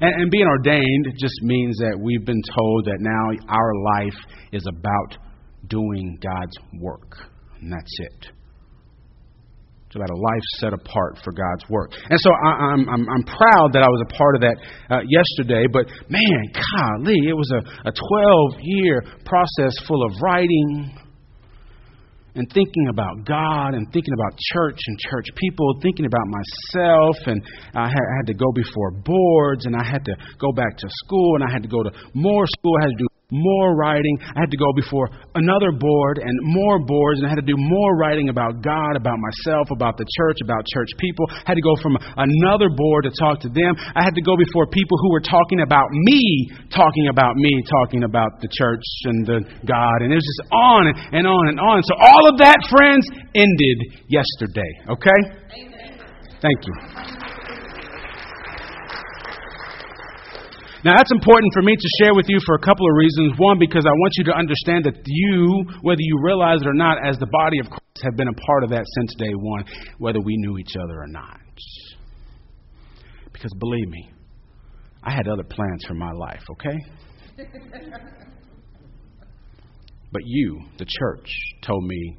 And, 0.00 0.22
and 0.22 0.30
being 0.30 0.46
ordained 0.46 1.14
just 1.18 1.34
means 1.42 1.76
that 1.78 1.98
we've 2.00 2.24
been 2.24 2.42
told 2.56 2.84
that 2.86 2.98
now 3.00 3.30
our 3.48 3.72
life 3.96 4.18
is 4.52 4.64
about 4.66 5.18
doing 5.68 6.18
God's 6.22 6.56
work. 6.80 7.16
And 7.60 7.72
that's 7.72 7.98
it. 7.98 8.32
It's 9.86 9.94
about 9.94 10.10
a 10.10 10.18
life 10.18 10.46
set 10.58 10.72
apart 10.72 11.18
for 11.22 11.32
God's 11.32 11.64
work. 11.70 11.92
And 12.10 12.18
so 12.18 12.30
I, 12.44 12.74
am 12.74 12.88
I'm, 12.90 13.06
I'm 13.08 13.22
proud 13.22 13.72
that 13.72 13.82
I 13.82 13.88
was 13.88 14.02
a 14.10 14.12
part 14.18 14.34
of 14.34 14.40
that 14.42 14.56
uh, 14.90 15.00
yesterday, 15.06 15.64
but 15.72 15.86
man, 16.10 16.42
golly, 16.52 17.16
it 17.22 17.36
was 17.36 17.50
a, 17.54 17.88
a 17.88 17.92
12 17.92 18.60
year 18.62 19.02
process 19.24 19.72
full 19.86 20.04
of 20.04 20.12
writing, 20.20 20.98
and 22.36 22.46
thinking 22.52 22.88
about 22.88 23.24
God 23.24 23.74
and 23.74 23.90
thinking 23.92 24.14
about 24.14 24.38
church 24.52 24.78
and 24.86 24.98
church 24.98 25.26
people, 25.36 25.74
thinking 25.82 26.06
about 26.06 26.26
myself. 26.28 27.16
And 27.26 27.42
I 27.74 27.88
had, 27.88 28.04
I 28.12 28.14
had 28.20 28.26
to 28.28 28.34
go 28.34 28.52
before 28.54 28.90
boards 28.92 29.66
and 29.66 29.74
I 29.74 29.84
had 29.84 30.04
to 30.04 30.14
go 30.38 30.52
back 30.52 30.76
to 30.76 30.86
school 31.04 31.36
and 31.36 31.44
I 31.44 31.52
had 31.52 31.62
to 31.62 31.68
go 31.68 31.82
to 31.82 31.90
more 32.14 32.44
school. 32.46 32.76
I 32.80 32.84
had 32.84 32.90
to 32.90 32.98
do 32.98 33.08
more 33.30 33.74
writing. 33.74 34.18
I 34.22 34.40
had 34.40 34.50
to 34.50 34.56
go 34.56 34.70
before 34.76 35.10
another 35.34 35.72
board 35.74 36.18
and 36.22 36.34
more 36.42 36.78
boards, 36.84 37.20
and 37.20 37.26
I 37.26 37.30
had 37.30 37.42
to 37.42 37.48
do 37.48 37.58
more 37.58 37.96
writing 37.96 38.28
about 38.28 38.62
God, 38.62 38.94
about 38.94 39.18
myself, 39.18 39.68
about 39.70 39.98
the 39.98 40.06
church, 40.16 40.38
about 40.42 40.62
church 40.72 40.88
people. 40.98 41.26
I 41.30 41.54
had 41.54 41.58
to 41.58 41.66
go 41.66 41.74
from 41.82 41.98
another 42.16 42.70
board 42.70 43.04
to 43.04 43.12
talk 43.18 43.40
to 43.40 43.48
them. 43.48 43.74
I 43.94 44.04
had 44.04 44.14
to 44.14 44.22
go 44.22 44.36
before 44.36 44.66
people 44.70 44.98
who 45.02 45.10
were 45.10 45.24
talking 45.24 45.60
about 45.60 45.90
me, 45.90 46.50
talking 46.70 47.08
about 47.08 47.34
me, 47.36 47.50
talking 47.66 48.04
about 48.04 48.40
the 48.40 48.48
church 48.52 48.84
and 49.04 49.26
the 49.26 49.40
God, 49.66 50.06
and 50.06 50.12
it 50.12 50.16
was 50.16 50.26
just 50.26 50.52
on 50.52 50.86
and 51.12 51.26
on 51.26 51.48
and 51.48 51.58
on. 51.58 51.82
So 51.82 51.94
all 51.98 52.30
of 52.30 52.38
that, 52.38 52.58
friends, 52.70 53.08
ended 53.34 54.06
yesterday. 54.06 54.72
Okay? 54.90 55.20
Amen. 55.58 55.98
Thank 56.40 56.66
you. 56.66 57.35
Now, 60.86 60.94
that's 60.94 61.10
important 61.10 61.52
for 61.52 61.62
me 61.62 61.74
to 61.74 61.88
share 61.98 62.14
with 62.14 62.26
you 62.28 62.38
for 62.46 62.54
a 62.54 62.60
couple 62.60 62.86
of 62.86 62.94
reasons. 62.94 63.34
One, 63.38 63.58
because 63.58 63.84
I 63.84 63.90
want 63.90 64.12
you 64.18 64.24
to 64.30 64.38
understand 64.38 64.84
that 64.84 64.94
you, 65.04 65.64
whether 65.82 65.98
you 66.00 66.20
realize 66.22 66.60
it 66.62 66.68
or 66.68 66.74
not, 66.74 67.04
as 67.04 67.18
the 67.18 67.26
body 67.26 67.58
of 67.58 67.66
Christ, 67.66 68.04
have 68.04 68.14
been 68.16 68.28
a 68.28 68.40
part 68.46 68.62
of 68.62 68.70
that 68.70 68.84
since 68.94 69.16
day 69.18 69.34
one, 69.34 69.64
whether 69.98 70.20
we 70.20 70.36
knew 70.36 70.58
each 70.58 70.76
other 70.76 71.00
or 71.02 71.08
not. 71.08 71.40
Because 73.32 73.50
believe 73.58 73.88
me, 73.88 74.12
I 75.02 75.10
had 75.10 75.26
other 75.26 75.42
plans 75.42 75.84
for 75.88 75.94
my 75.94 76.12
life, 76.12 76.44
okay? 76.52 76.78
but 80.12 80.22
you, 80.24 80.60
the 80.78 80.86
church, 80.86 81.28
told 81.62 81.84
me 81.84 82.16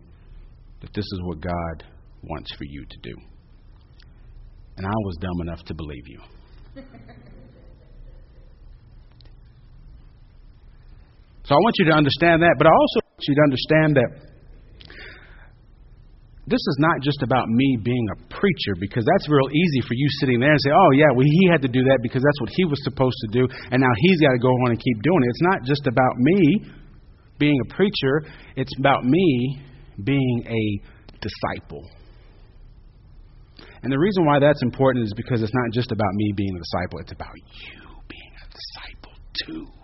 that 0.81 0.93
this 0.93 1.05
is 1.05 1.21
what 1.23 1.39
God 1.39 1.85
wants 2.21 2.53
for 2.57 2.65
you 2.65 2.83
to 2.83 2.97
do. 3.01 3.15
And 4.75 4.85
I 4.85 4.97
was 5.05 5.15
dumb 5.21 5.39
enough 5.47 5.63
to 5.67 5.73
believe 5.73 6.03
you. 6.05 6.19
So 11.47 11.55
I 11.55 11.59
want 11.63 11.79
you 11.79 11.87
to 11.87 11.95
understand 11.95 12.43
that, 12.43 12.59
but 12.59 12.67
I 12.67 12.73
also 12.75 12.99
want 13.07 13.23
you 13.23 13.35
to 13.39 13.43
understand 13.47 13.89
that 13.95 14.09
this 16.43 16.59
is 16.59 16.77
not 16.79 16.99
just 16.99 17.23
about 17.23 17.47
me 17.47 17.79
being 17.79 18.07
a 18.11 18.17
preacher 18.27 18.75
because 18.79 19.07
that's 19.07 19.31
real 19.31 19.47
easy 19.47 19.79
for 19.87 19.95
you 19.95 20.07
sitting 20.19 20.43
there 20.43 20.51
and 20.51 20.59
say, 20.59 20.75
oh, 20.75 20.91
yeah, 20.91 21.07
well, 21.15 21.23
he 21.23 21.47
had 21.47 21.63
to 21.63 21.71
do 21.71 21.87
that 21.87 21.99
because 22.03 22.19
that's 22.19 22.39
what 22.43 22.51
he 22.51 22.67
was 22.67 22.83
supposed 22.83 23.15
to 23.27 23.29
do, 23.31 23.47
and 23.71 23.79
now 23.79 23.93
he's 23.95 24.19
got 24.19 24.35
to 24.35 24.43
go 24.43 24.51
on 24.67 24.75
and 24.75 24.79
keep 24.79 24.99
doing 24.99 25.23
it. 25.23 25.29
It's 25.31 25.47
not 25.47 25.63
just 25.63 25.87
about 25.87 26.15
me 26.19 26.67
being 27.39 27.59
a 27.63 27.73
preacher, 27.73 28.27
it's 28.55 28.71
about 28.79 29.05
me 29.07 29.63
being 30.03 30.43
a 30.51 30.63
disciple. 31.23 31.83
And 33.83 33.91
the 33.91 33.99
reason 33.99 34.25
why 34.25 34.39
that's 34.39 34.63
important 34.63 35.05
is 35.05 35.13
because 35.15 35.41
it's 35.41 35.53
not 35.53 35.71
just 35.71 35.91
about 35.93 36.11
me 36.11 36.33
being 36.35 36.55
a 36.55 36.59
disciple, 36.59 36.99
it's 36.99 37.11
about 37.13 37.35
you 37.35 37.87
being 38.11 38.33
a 38.35 38.47
disciple 38.51 39.15
too. 39.47 39.76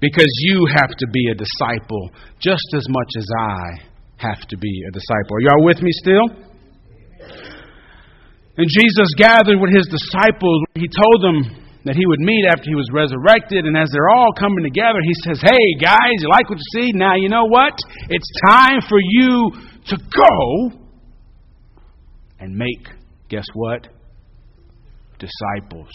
Because 0.00 0.30
you 0.46 0.66
have 0.66 0.90
to 0.90 1.06
be 1.12 1.30
a 1.30 1.34
disciple 1.34 2.10
just 2.40 2.66
as 2.74 2.86
much 2.88 3.10
as 3.18 3.26
I 3.38 3.62
have 4.18 4.46
to 4.48 4.56
be 4.56 4.82
a 4.88 4.92
disciple. 4.92 5.36
Are 5.36 5.40
y'all 5.40 5.64
with 5.64 5.82
me 5.82 5.90
still? 5.92 6.26
And 8.58 8.66
Jesus 8.66 9.06
gathered 9.16 9.60
with 9.60 9.70
his 9.74 9.86
disciples. 9.86 10.62
He 10.74 10.88
told 10.90 11.22
them 11.22 11.68
that 11.84 11.94
he 11.94 12.04
would 12.06 12.18
meet 12.18 12.44
after 12.50 12.64
he 12.66 12.74
was 12.74 12.90
resurrected. 12.92 13.64
And 13.66 13.76
as 13.76 13.88
they're 13.92 14.10
all 14.10 14.32
coming 14.38 14.64
together, 14.64 14.98
he 15.02 15.14
says, 15.22 15.40
Hey, 15.40 15.78
guys, 15.80 16.18
you 16.18 16.28
like 16.28 16.50
what 16.50 16.58
you 16.58 16.70
see? 16.74 16.92
Now, 16.92 17.14
you 17.14 17.28
know 17.28 17.46
what? 17.46 17.74
It's 18.10 18.30
time 18.50 18.80
for 18.88 18.98
you 19.00 19.52
to 19.86 19.96
go 19.96 20.78
and 22.40 22.56
make, 22.56 22.88
guess 23.28 23.46
what? 23.54 23.86
Disciples. 25.18 25.90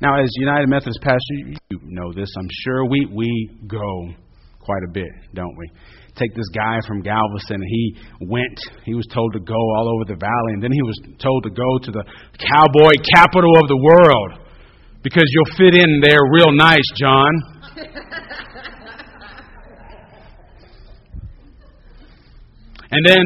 Now, 0.00 0.20
as 0.20 0.28
United 0.36 0.68
Methodist 0.68 1.00
pastor, 1.02 1.34
you 1.70 1.80
know 1.84 2.12
this, 2.12 2.28
I'm 2.38 2.48
sure. 2.64 2.84
We, 2.86 3.06
we 3.12 3.50
go 3.66 4.14
quite 4.60 4.82
a 4.88 4.92
bit, 4.92 5.10
don't 5.34 5.56
we? 5.56 5.68
Take 6.16 6.34
this 6.34 6.48
guy 6.54 6.78
from 6.86 7.02
Galveston, 7.02 7.62
he 7.62 7.96
went, 8.26 8.58
he 8.84 8.94
was 8.94 9.06
told 9.12 9.32
to 9.32 9.40
go 9.40 9.54
all 9.54 9.94
over 9.94 10.04
the 10.04 10.16
valley, 10.18 10.52
and 10.54 10.62
then 10.62 10.72
he 10.72 10.82
was 10.82 10.98
told 11.18 11.44
to 11.44 11.50
go 11.50 11.78
to 11.82 11.90
the 11.90 12.04
cowboy 12.38 12.92
capital 13.14 13.52
of 13.62 13.68
the 13.68 13.76
world 13.76 14.46
because 15.02 15.24
you'll 15.28 15.56
fit 15.56 15.74
in 15.74 16.00
there 16.02 16.18
real 16.32 16.52
nice, 16.52 16.84
John. 16.96 17.30
and 22.90 23.06
then 23.06 23.24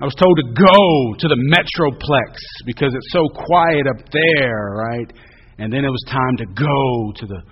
I 0.00 0.04
was 0.04 0.14
told 0.14 0.36
to 0.36 0.44
go 0.52 1.14
to 1.16 1.28
the 1.28 1.40
Metroplex 1.48 2.36
because 2.66 2.92
it's 2.92 3.12
so 3.12 3.28
quiet 3.32 3.86
up 3.86 4.04
there, 4.12 4.74
right? 4.76 5.12
And 5.58 5.72
then 5.72 5.84
it 5.84 5.90
was 5.90 6.04
time 6.08 6.36
to 6.38 6.46
go 6.46 7.12
to 7.16 7.26
the 7.26 7.42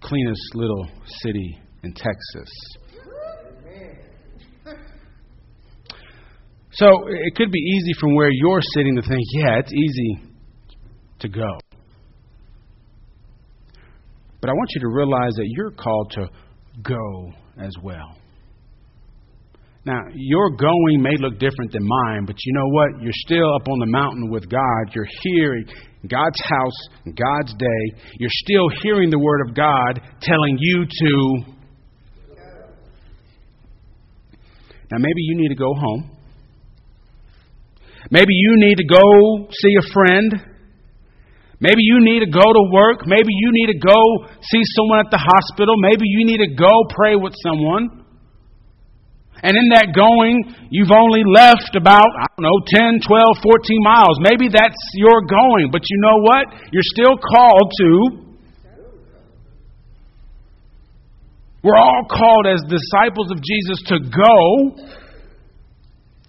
cleanest 0.00 0.54
little 0.54 0.88
city 1.22 1.58
in 1.82 1.92
Texas. 1.94 2.50
So 6.72 6.86
it 7.08 7.34
could 7.36 7.50
be 7.50 7.58
easy 7.58 7.92
from 7.98 8.14
where 8.14 8.28
you're 8.30 8.60
sitting 8.74 8.96
to 8.96 9.02
think, 9.02 9.22
yeah, 9.32 9.58
it's 9.58 9.72
easy 9.72 10.20
to 11.20 11.28
go. 11.28 11.58
But 14.42 14.50
I 14.50 14.52
want 14.52 14.70
you 14.74 14.80
to 14.82 14.88
realize 14.88 15.32
that 15.36 15.46
you're 15.48 15.70
called 15.70 16.10
to 16.12 16.28
go 16.82 17.32
as 17.58 17.72
well. 17.82 18.18
Now, 19.86 20.00
your 20.14 20.50
going 20.50 21.00
may 21.00 21.16
look 21.18 21.38
different 21.38 21.72
than 21.72 21.86
mine, 21.86 22.26
but 22.26 22.34
you 22.44 22.52
know 22.52 22.68
what? 22.68 23.02
You're 23.02 23.12
still 23.24 23.54
up 23.54 23.68
on 23.68 23.78
the 23.78 23.86
mountain 23.86 24.30
with 24.30 24.48
God. 24.50 24.94
You're 24.94 25.08
here 25.22 25.62
God's 26.08 26.40
house, 26.42 26.78
God's 27.04 27.54
day. 27.54 27.82
You're 28.18 28.30
still 28.32 28.68
hearing 28.82 29.10
the 29.10 29.18
Word 29.18 29.48
of 29.48 29.54
God 29.54 30.00
telling 30.20 30.56
you 30.58 30.84
to. 30.84 31.52
Now, 34.90 34.98
maybe 34.98 35.18
you 35.18 35.36
need 35.36 35.48
to 35.48 35.56
go 35.56 35.74
home. 35.74 36.10
Maybe 38.10 38.32
you 38.32 38.54
need 38.56 38.76
to 38.76 38.86
go 38.86 39.48
see 39.50 39.74
a 39.78 39.92
friend. 39.92 40.32
Maybe 41.58 41.82
you 41.82 41.98
need 42.00 42.20
to 42.20 42.30
go 42.30 42.40
to 42.40 42.70
work. 42.72 43.06
Maybe 43.06 43.28
you 43.28 43.50
need 43.52 43.72
to 43.72 43.78
go 43.78 44.28
see 44.42 44.62
someone 44.76 45.00
at 45.00 45.10
the 45.10 45.18
hospital. 45.18 45.74
Maybe 45.78 46.04
you 46.04 46.24
need 46.24 46.38
to 46.38 46.54
go 46.54 46.70
pray 46.90 47.16
with 47.16 47.32
someone. 47.42 48.05
And 49.42 49.52
in 49.56 49.68
that 49.76 49.92
going, 49.92 50.42
you've 50.70 50.90
only 50.90 51.20
left 51.28 51.76
about, 51.76 52.08
I 52.08 52.26
don't 52.36 52.44
know, 52.48 52.60
10, 52.72 53.04
12, 53.04 53.36
14 53.44 53.82
miles. 53.84 54.16
Maybe 54.24 54.48
that's 54.48 54.80
your 54.94 55.20
going, 55.28 55.68
but 55.70 55.82
you 55.88 55.98
know 56.00 56.18
what? 56.24 56.44
You're 56.72 56.90
still 56.96 57.16
called 57.20 57.68
to. 57.78 58.26
We're 61.62 61.76
all 61.76 62.06
called 62.08 62.46
as 62.46 62.62
disciples 62.68 63.30
of 63.30 63.42
Jesus 63.42 63.82
to 63.88 63.98
go 63.98 64.38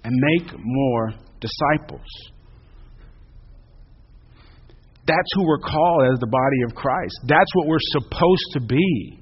and 0.04 0.14
make 0.14 0.52
more 0.58 1.14
disciples. 1.40 2.08
That's 5.06 5.30
who 5.36 5.48
we're 5.48 5.60
called 5.60 6.12
as 6.12 6.20
the 6.20 6.28
body 6.28 6.64
of 6.68 6.76
Christ. 6.76 7.16
That's 7.24 7.52
what 7.54 7.68
we're 7.68 7.78
supposed 7.80 8.50
to 8.54 8.60
be. 8.60 9.20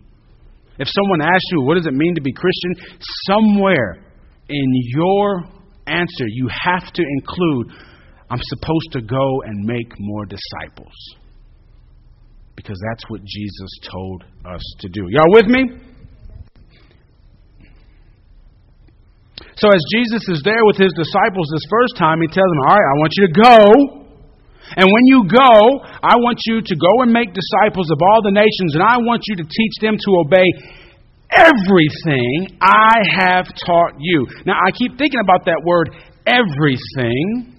If 0.77 0.87
someone 0.87 1.21
asks 1.21 1.45
you, 1.51 1.61
what 1.61 1.75
does 1.75 1.87
it 1.87 1.93
mean 1.93 2.15
to 2.15 2.21
be 2.21 2.33
Christian? 2.33 2.99
Somewhere 3.29 4.03
in 4.49 4.65
your 4.95 5.43
answer, 5.87 6.25
you 6.27 6.47
have 6.49 6.91
to 6.91 7.03
include, 7.19 7.71
I'm 8.29 8.41
supposed 8.41 8.91
to 8.91 9.01
go 9.01 9.41
and 9.45 9.65
make 9.65 9.93
more 9.99 10.25
disciples. 10.25 10.93
Because 12.55 12.77
that's 12.89 13.03
what 13.09 13.21
Jesus 13.23 13.69
told 13.91 14.23
us 14.45 14.63
to 14.79 14.89
do. 14.89 15.07
Y'all 15.09 15.31
with 15.31 15.47
me? 15.47 15.79
So, 19.57 19.69
as 19.69 19.83
Jesus 19.93 20.27
is 20.27 20.41
there 20.43 20.65
with 20.65 20.77
his 20.77 20.91
disciples 20.95 21.47
this 21.51 21.63
first 21.69 21.95
time, 21.97 22.19
he 22.19 22.27
tells 22.27 22.47
them, 22.47 22.59
All 22.67 22.75
right, 22.75 22.91
I 22.91 22.99
want 22.99 23.13
you 23.15 23.27
to 23.27 23.33
go. 23.33 24.04
And 24.73 24.85
when 24.89 25.05
you 25.05 25.29
go, 25.29 25.85
I 26.01 26.17
want 26.17 26.39
you 26.45 26.61
to 26.61 26.75
go 26.75 27.05
and 27.05 27.13
make 27.13 27.29
disciples 27.33 27.91
of 27.91 27.99
all 28.01 28.21
the 28.25 28.33
nations, 28.33 28.73
and 28.73 28.81
I 28.81 28.97
want 28.97 29.23
you 29.27 29.35
to 29.37 29.43
teach 29.43 29.75
them 29.81 29.97
to 29.97 30.09
obey 30.25 30.47
everything 31.31 32.57
I 32.61 32.97
have 33.19 33.45
taught 33.65 33.93
you. 33.99 34.27
Now, 34.45 34.57
I 34.57 34.71
keep 34.71 34.97
thinking 34.97 35.19
about 35.21 35.45
that 35.45 35.61
word 35.63 35.89
everything. 36.25 37.53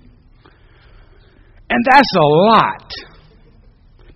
And 1.69 1.85
that's 1.91 2.13
a 2.17 2.27
lot. 2.27 2.93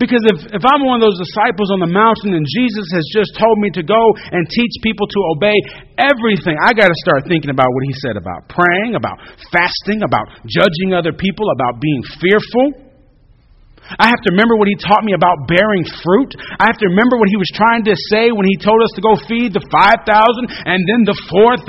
Because 0.00 0.24
if, 0.32 0.56
if 0.56 0.64
I'm 0.64 0.80
one 0.80 0.96
of 0.96 1.04
those 1.04 1.20
disciples 1.20 1.68
on 1.68 1.84
the 1.84 1.92
mountain 1.92 2.32
and 2.32 2.40
Jesus 2.48 2.88
has 2.96 3.04
just 3.12 3.36
told 3.36 3.60
me 3.60 3.68
to 3.76 3.84
go 3.84 4.00
and 4.32 4.48
teach 4.48 4.74
people 4.80 5.04
to 5.04 5.20
obey 5.36 5.52
everything, 6.00 6.56
I 6.56 6.72
got 6.72 6.88
to 6.88 6.98
start 7.04 7.28
thinking 7.28 7.52
about 7.52 7.68
what 7.68 7.84
he 7.84 7.92
said 8.00 8.16
about 8.16 8.48
praying, 8.48 8.96
about 8.96 9.20
fasting, 9.52 10.00
about 10.00 10.40
judging 10.48 10.96
other 10.96 11.12
people, 11.12 11.52
about 11.52 11.84
being 11.84 12.00
fearful. 12.16 12.89
I 13.98 14.06
have 14.06 14.22
to 14.22 14.30
remember 14.36 14.54
what 14.54 14.70
he 14.70 14.76
taught 14.78 15.02
me 15.02 15.16
about 15.16 15.50
bearing 15.50 15.82
fruit. 16.04 16.36
I 16.60 16.70
have 16.70 16.78
to 16.78 16.88
remember 16.92 17.18
what 17.18 17.26
he 17.32 17.40
was 17.40 17.50
trying 17.56 17.82
to 17.90 17.94
say 18.14 18.30
when 18.30 18.46
he 18.46 18.54
told 18.60 18.78
us 18.86 18.92
to 18.94 19.02
go 19.02 19.18
feed 19.26 19.56
the 19.56 19.64
5,000 19.66 20.06
and 20.68 20.78
then 20.86 21.02
the 21.02 21.16
4,000. 21.32 21.66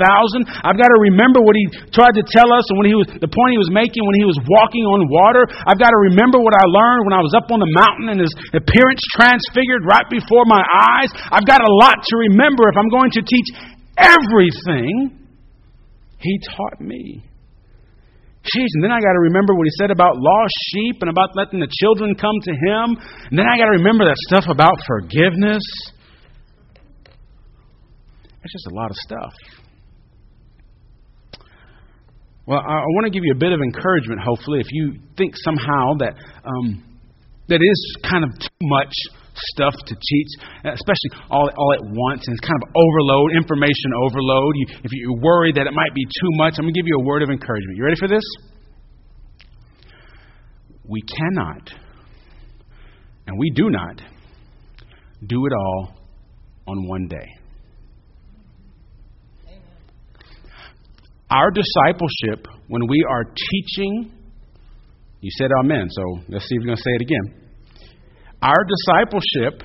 I've 0.62 0.78
got 0.78 0.90
to 0.90 1.00
remember 1.02 1.42
what 1.42 1.58
he 1.58 1.64
tried 1.90 2.14
to 2.14 2.24
tell 2.30 2.52
us 2.54 2.64
and 2.70 2.76
when 2.78 2.86
he 2.86 2.94
was, 2.94 3.08
the 3.18 3.30
point 3.30 3.56
he 3.56 3.60
was 3.60 3.72
making 3.74 4.04
when 4.06 4.18
he 4.20 4.26
was 4.28 4.38
walking 4.46 4.86
on 4.86 5.08
water. 5.10 5.48
I've 5.66 5.80
got 5.80 5.90
to 5.90 6.00
remember 6.12 6.38
what 6.38 6.54
I 6.54 6.64
learned 6.68 7.08
when 7.08 7.14
I 7.16 7.22
was 7.24 7.34
up 7.34 7.50
on 7.50 7.58
the 7.58 7.72
mountain 7.72 8.14
and 8.14 8.20
his 8.22 8.32
appearance 8.54 9.02
transfigured 9.18 9.82
right 9.88 10.06
before 10.06 10.46
my 10.46 10.62
eyes. 10.62 11.10
I've 11.32 11.48
got 11.48 11.64
a 11.64 11.72
lot 11.82 11.98
to 12.06 12.14
remember 12.30 12.70
if 12.70 12.76
I'm 12.76 12.92
going 12.92 13.10
to 13.18 13.22
teach 13.24 13.48
everything 13.98 15.18
he 16.18 16.38
taught 16.54 16.80
me. 16.80 17.31
Jeez, 18.42 18.66
and 18.74 18.82
then 18.82 18.90
I 18.90 18.98
got 18.98 19.12
to 19.14 19.22
remember 19.30 19.54
what 19.54 19.64
he 19.64 19.70
said 19.78 19.90
about 19.90 20.16
lost 20.16 20.54
sheep 20.74 20.96
and 21.00 21.08
about 21.08 21.30
letting 21.36 21.60
the 21.60 21.70
children 21.70 22.14
come 22.16 22.34
to 22.42 22.50
him. 22.50 22.98
And 23.30 23.38
then 23.38 23.46
I 23.46 23.56
got 23.56 23.66
to 23.66 23.78
remember 23.78 24.04
that 24.04 24.16
stuff 24.26 24.44
about 24.50 24.74
forgiveness. 24.86 25.62
That's 28.42 28.52
just 28.52 28.66
a 28.66 28.74
lot 28.74 28.90
of 28.90 28.96
stuff. 28.96 29.32
Well, 32.44 32.58
I, 32.58 32.82
I 32.82 32.90
want 32.98 33.06
to 33.06 33.10
give 33.10 33.22
you 33.24 33.32
a 33.32 33.38
bit 33.38 33.52
of 33.52 33.60
encouragement, 33.60 34.20
hopefully, 34.20 34.58
if 34.58 34.66
you 34.72 34.98
think 35.16 35.34
somehow 35.44 35.94
that 36.00 36.14
um, 36.44 36.82
that 37.48 37.62
is 37.62 37.96
kind 38.02 38.24
of 38.24 38.30
too 38.36 38.48
much 38.62 38.92
stuff 39.34 39.74
to 39.86 39.94
teach, 39.94 40.28
especially 40.64 41.10
all, 41.30 41.48
all 41.56 41.72
at 41.74 41.80
once, 41.82 42.26
and 42.26 42.36
it's 42.36 42.46
kind 42.46 42.60
of 42.62 42.68
overload, 42.74 43.32
information 43.36 43.90
overload. 44.04 44.52
You, 44.56 44.66
if 44.84 44.92
you're 44.92 45.20
worried 45.20 45.56
that 45.56 45.66
it 45.66 45.72
might 45.72 45.94
be 45.94 46.04
too 46.04 46.30
much, 46.36 46.54
I'm 46.58 46.64
going 46.64 46.74
to 46.74 46.78
give 46.78 46.86
you 46.86 46.98
a 47.00 47.04
word 47.04 47.22
of 47.22 47.30
encouragement. 47.30 47.76
You 47.76 47.84
ready 47.84 47.96
for 47.98 48.08
this? 48.08 48.24
We 50.84 51.00
cannot, 51.02 51.70
and 53.26 53.38
we 53.38 53.50
do 53.54 53.70
not, 53.70 54.02
do 55.26 55.46
it 55.46 55.52
all 55.52 55.94
on 56.66 56.88
one 56.88 57.08
day. 57.08 57.28
Our 61.30 61.50
discipleship, 61.50 62.46
when 62.68 62.82
we 62.88 63.06
are 63.08 63.24
teaching, 63.24 64.12
you 65.20 65.30
said 65.38 65.50
amen, 65.64 65.86
so 65.88 66.02
let's 66.28 66.44
see 66.44 66.56
if 66.56 66.60
you're 66.60 66.66
going 66.66 66.76
to 66.76 66.82
say 66.82 66.90
it 66.90 67.02
again 67.02 67.41
our 68.42 68.62
discipleship, 68.66 69.62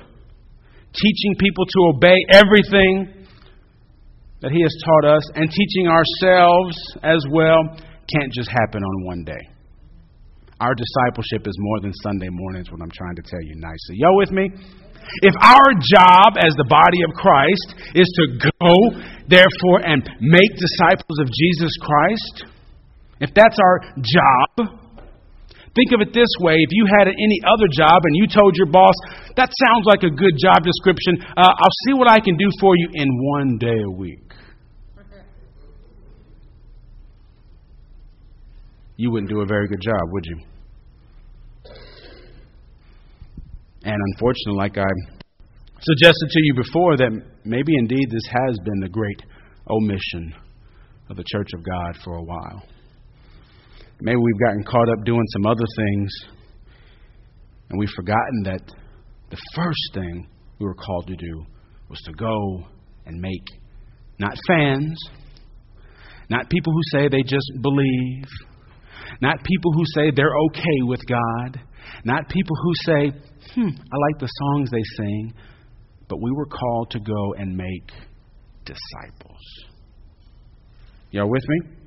teaching 0.94 1.34
people 1.38 1.66
to 1.66 1.80
obey 1.94 2.16
everything 2.32 3.26
that 4.40 4.52
He 4.52 4.62
has 4.62 4.74
taught 4.86 5.16
us, 5.18 5.22
and 5.34 5.50
teaching 5.50 5.88
ourselves 5.88 6.78
as 7.02 7.18
well, 7.30 7.58
can't 8.06 8.32
just 8.32 8.48
happen 8.48 8.82
on 8.82 9.04
one 9.04 9.24
day. 9.24 9.42
Our 10.60 10.74
discipleship 10.74 11.46
is 11.46 11.54
more 11.58 11.80
than 11.82 11.92
Sunday 12.02 12.28
mornings, 12.30 12.70
what 12.70 12.80
I'm 12.82 12.90
trying 12.90 13.16
to 13.16 13.22
tell 13.22 13.42
you 13.42 13.54
nicely. 13.56 13.98
Y'all 13.98 14.16
with 14.16 14.30
me? 14.30 14.50
If 15.22 15.34
our 15.42 15.70
job 15.78 16.38
as 16.38 16.54
the 16.54 16.66
body 16.68 17.02
of 17.06 17.14
Christ 17.14 17.94
is 17.94 18.06
to 18.06 18.50
go, 18.60 18.74
therefore, 19.26 19.86
and 19.86 20.02
make 20.20 20.50
disciples 20.58 21.18
of 21.18 21.26
Jesus 21.30 21.72
Christ, 21.80 22.44
if 23.20 23.30
that's 23.34 23.58
our 23.58 23.80
job, 23.98 24.87
Think 25.78 25.94
of 25.94 26.00
it 26.08 26.12
this 26.12 26.32
way 26.40 26.56
if 26.58 26.70
you 26.72 26.86
had 26.98 27.06
any 27.06 27.38
other 27.46 27.70
job 27.70 28.02
and 28.02 28.16
you 28.16 28.26
told 28.26 28.56
your 28.56 28.66
boss, 28.66 28.94
that 29.36 29.48
sounds 29.62 29.86
like 29.86 30.02
a 30.02 30.10
good 30.10 30.34
job 30.42 30.64
description, 30.64 31.22
uh, 31.36 31.54
I'll 31.54 31.78
see 31.86 31.94
what 31.94 32.10
I 32.10 32.18
can 32.18 32.36
do 32.36 32.50
for 32.58 32.74
you 32.76 32.88
in 32.94 33.06
one 33.38 33.58
day 33.58 33.78
a 33.86 33.90
week. 33.90 34.32
You 38.96 39.12
wouldn't 39.12 39.30
do 39.30 39.40
a 39.42 39.46
very 39.46 39.68
good 39.68 39.80
job, 39.80 40.00
would 40.10 40.24
you? 40.26 40.38
And 43.84 43.96
unfortunately, 44.12 44.58
like 44.58 44.76
I 44.76 44.90
suggested 45.80 46.28
to 46.30 46.40
you 46.42 46.54
before, 46.54 46.96
that 46.96 47.10
maybe 47.44 47.76
indeed 47.78 48.10
this 48.10 48.26
has 48.26 48.58
been 48.64 48.80
the 48.80 48.88
great 48.88 49.22
omission 49.70 50.34
of 51.08 51.16
the 51.16 51.24
Church 51.30 51.50
of 51.54 51.62
God 51.62 52.02
for 52.02 52.14
a 52.14 52.22
while. 52.22 52.64
Maybe 54.00 54.16
we've 54.16 54.40
gotten 54.46 54.62
caught 54.64 54.88
up 54.90 55.04
doing 55.04 55.24
some 55.32 55.46
other 55.46 55.66
things, 55.76 56.10
and 57.68 57.78
we've 57.78 57.88
forgotten 57.96 58.42
that 58.44 58.62
the 59.30 59.38
first 59.54 59.90
thing 59.92 60.28
we 60.60 60.66
were 60.66 60.74
called 60.74 61.08
to 61.08 61.16
do 61.16 61.44
was 61.88 62.00
to 62.02 62.12
go 62.12 62.66
and 63.06 63.20
make 63.20 63.44
not 64.18 64.36
fans, 64.46 64.96
not 66.28 66.48
people 66.48 66.72
who 66.72 66.80
say 66.92 67.08
they 67.08 67.22
just 67.22 67.50
believe, 67.60 68.24
not 69.20 69.42
people 69.42 69.72
who 69.72 69.84
say 69.94 70.12
they're 70.14 70.36
okay 70.50 70.82
with 70.82 71.00
God, 71.08 71.60
not 72.04 72.28
people 72.28 72.56
who 72.62 72.72
say, 72.84 73.10
hmm, 73.54 73.68
I 73.68 73.96
like 73.96 74.20
the 74.20 74.28
songs 74.28 74.70
they 74.70 74.82
sing, 74.96 75.34
but 76.08 76.20
we 76.22 76.30
were 76.30 76.46
called 76.46 76.90
to 76.92 77.00
go 77.00 77.34
and 77.36 77.56
make 77.56 77.90
disciples. 78.64 79.40
Y'all 81.10 81.28
with 81.28 81.42
me? 81.48 81.77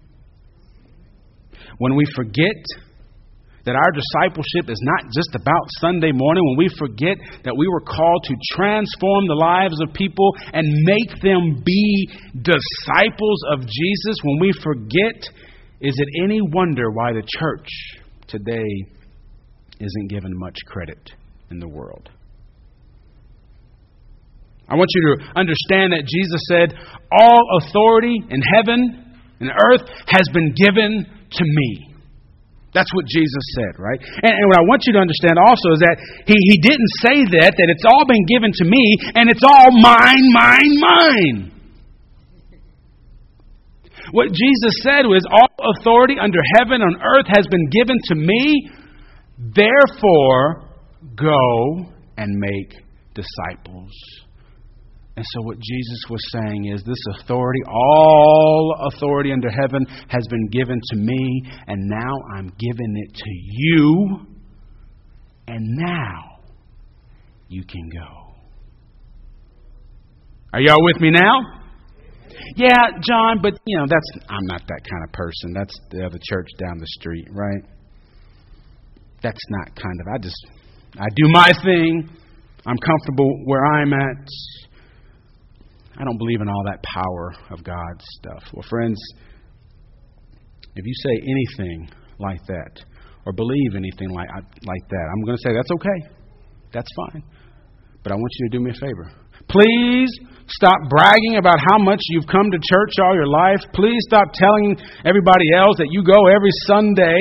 When 1.78 1.96
we 1.96 2.06
forget 2.16 2.58
that 3.66 3.76
our 3.76 3.92
discipleship 3.94 4.70
is 4.70 4.82
not 4.82 5.06
just 5.14 5.36
about 5.36 5.66
Sunday 5.78 6.12
morning, 6.12 6.44
when 6.50 6.58
we 6.58 6.70
forget 6.78 7.18
that 7.44 7.56
we 7.56 7.68
were 7.68 7.82
called 7.82 8.24
to 8.26 8.36
transform 8.54 9.28
the 9.28 9.38
lives 9.38 9.78
of 9.82 9.94
people 9.94 10.34
and 10.54 10.66
make 10.66 11.22
them 11.22 11.62
be 11.64 12.10
disciples 12.34 13.40
of 13.54 13.62
Jesus, 13.62 14.16
when 14.24 14.40
we 14.42 14.52
forget, 14.64 15.30
is 15.80 15.94
it 15.94 16.24
any 16.24 16.42
wonder 16.42 16.90
why 16.92 17.14
the 17.14 17.22
church 17.22 17.70
today 18.28 18.72
isn't 19.80 20.08
given 20.10 20.32
much 20.34 20.58
credit 20.66 21.12
in 21.52 21.60
the 21.60 21.68
world? 21.68 22.10
I 24.68 24.76
want 24.76 24.90
you 24.96 25.18
to 25.18 25.24
understand 25.36 25.92
that 25.92 26.08
Jesus 26.08 26.42
said, 26.48 26.74
All 27.12 27.60
authority 27.60 28.16
in 28.30 28.42
heaven 28.42 29.20
and 29.42 29.50
earth 29.50 29.82
has 30.08 30.24
been 30.34 30.54
given 30.56 31.21
to 31.32 31.44
me. 31.44 31.92
That's 32.74 32.92
what 32.96 33.04
Jesus 33.06 33.44
said, 33.60 33.76
right? 33.80 34.00
And, 34.00 34.32
and, 34.32 34.46
what 34.48 34.60
I 34.60 34.64
want 34.64 34.88
you 34.88 34.94
to 34.96 35.04
understand 35.04 35.36
also 35.36 35.76
is 35.76 35.82
that 35.84 35.98
he, 36.24 36.36
he 36.56 36.58
didn't 36.64 36.92
say 37.04 37.18
that, 37.44 37.52
that 37.60 37.68
it's 37.68 37.84
all 37.84 38.08
been 38.08 38.24
given 38.32 38.52
to 38.56 38.66
me 38.66 38.96
and 39.16 39.28
it's 39.28 39.44
all 39.44 39.72
mine, 39.76 40.26
mine, 40.32 40.74
mine. 40.80 41.52
What 44.12 44.28
Jesus 44.32 44.74
said 44.84 45.04
was, 45.08 45.24
All 45.32 45.76
authority 45.80 46.16
under 46.20 46.40
heaven 46.58 46.82
and 46.82 46.96
earth 46.96 47.28
has 47.28 47.48
been 47.48 47.68
given 47.70 47.98
to 48.12 48.16
me, 48.16 48.72
therefore 49.38 50.68
go 51.16 51.92
and 52.18 52.40
make 52.40 52.76
disciples. 53.14 53.92
And 55.18 55.26
so, 55.26 55.42
what 55.42 55.58
Jesus 55.60 56.04
was 56.10 56.22
saying 56.32 56.72
is, 56.74 56.84
this 56.84 57.04
authority, 57.20 57.62
all 57.68 58.90
authority 58.94 59.34
under 59.34 59.50
heaven, 59.50 59.86
has 60.08 60.26
been 60.30 60.48
given 60.48 60.80
to 60.92 60.96
me, 60.96 61.44
and 61.68 61.90
now 61.90 62.14
I'm 62.34 62.48
giving 62.58 62.96
it 62.96 63.14
to 63.16 63.30
you, 63.30 64.20
and 65.48 65.68
now 65.78 66.40
you 67.50 67.64
can 67.66 67.90
go. 67.90 68.34
Are 70.54 70.62
y'all 70.62 70.84
with 70.84 71.02
me 71.02 71.12
now? 71.12 71.62
Yeah, 72.56 73.00
John, 73.02 73.40
but 73.42 73.54
you 73.66 73.78
know, 73.78 73.86
that's 73.90 74.26
I'm 74.30 74.46
not 74.46 74.62
that 74.68 74.82
kind 74.90 75.04
of 75.06 75.12
person. 75.12 75.54
That's 75.54 75.74
the 75.90 76.06
other 76.06 76.20
church 76.30 76.48
down 76.58 76.78
the 76.78 76.88
street, 76.88 77.28
right? 77.32 77.64
That's 79.22 79.40
not 79.50 79.76
kind 79.76 80.02
of 80.02 80.08
I 80.14 80.18
just 80.18 80.48
I 80.98 81.06
do 81.16 81.28
my 81.30 81.52
thing. 81.64 82.10
I'm 82.66 82.78
comfortable 82.78 83.30
where 83.46 83.66
I'm 83.66 83.94
at. 83.94 84.28
I 86.00 86.04
don't 86.04 86.18
believe 86.18 86.42
in 86.42 86.48
all 86.48 86.64
that 86.66 86.80
power 86.84 87.34
of 87.52 87.64
God 87.64 87.94
stuff. 88.20 88.44
Well, 88.54 88.66
friends, 88.70 88.98
if 90.76 90.86
you 90.86 90.94
say 91.04 91.16
anything 91.20 91.90
like 92.20 92.40
that 92.48 92.84
or 93.26 93.34
believe 93.34 93.76
anything 93.76 94.10
like, 94.16 94.30
like 94.32 94.86
that, 94.90 95.06
I'm 95.12 95.24
going 95.26 95.38
to 95.38 95.44
say 95.44 95.54
that's 95.54 95.72
okay. 95.72 96.00
That's 96.74 96.90
fine. 96.96 97.24
But 98.04 98.14
I 98.14 98.16
want 98.16 98.32
you 98.40 98.50
to 98.50 98.58
do 98.58 98.64
me 98.64 98.72
a 98.72 98.80
favor. 98.80 99.12
Please 99.50 100.10
stop 100.48 100.78
bragging 100.90 101.36
about 101.38 101.60
how 101.60 101.78
much 101.78 102.00
you've 102.10 102.28
come 102.28 102.50
to 102.52 102.60
church 102.72 102.94
all 103.04 103.14
your 103.14 103.28
life. 103.28 103.60
Please 103.74 104.00
stop 104.08 104.32
telling 104.34 104.78
everybody 105.04 105.52
else 105.54 105.76
that 105.78 105.90
you 105.92 106.04
go 106.04 106.28
every 106.28 106.52
Sunday 106.68 107.20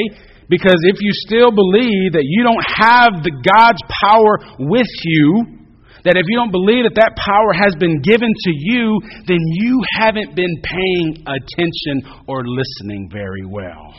because 0.49 0.79
if 0.87 0.97
you 1.00 1.11
still 1.27 1.50
believe 1.50 2.12
that 2.12 2.27
you 2.27 2.43
don't 2.43 2.65
have 2.67 3.23
the 3.23 3.35
God's 3.43 3.83
power 4.03 4.67
with 4.67 4.91
you, 5.05 5.60
That 6.04 6.16
if 6.16 6.25
you 6.28 6.37
don't 6.37 6.50
believe 6.50 6.85
that 6.85 6.97
that 6.97 7.16
power 7.16 7.52
has 7.52 7.75
been 7.78 8.00
given 8.00 8.33
to 8.33 8.50
you, 8.50 9.00
then 9.26 9.38
you 9.61 9.83
haven't 9.99 10.35
been 10.35 10.57
paying 10.64 11.25
attention 11.28 12.25
or 12.26 12.42
listening 12.47 13.11
very 13.12 13.45
well. 13.45 13.95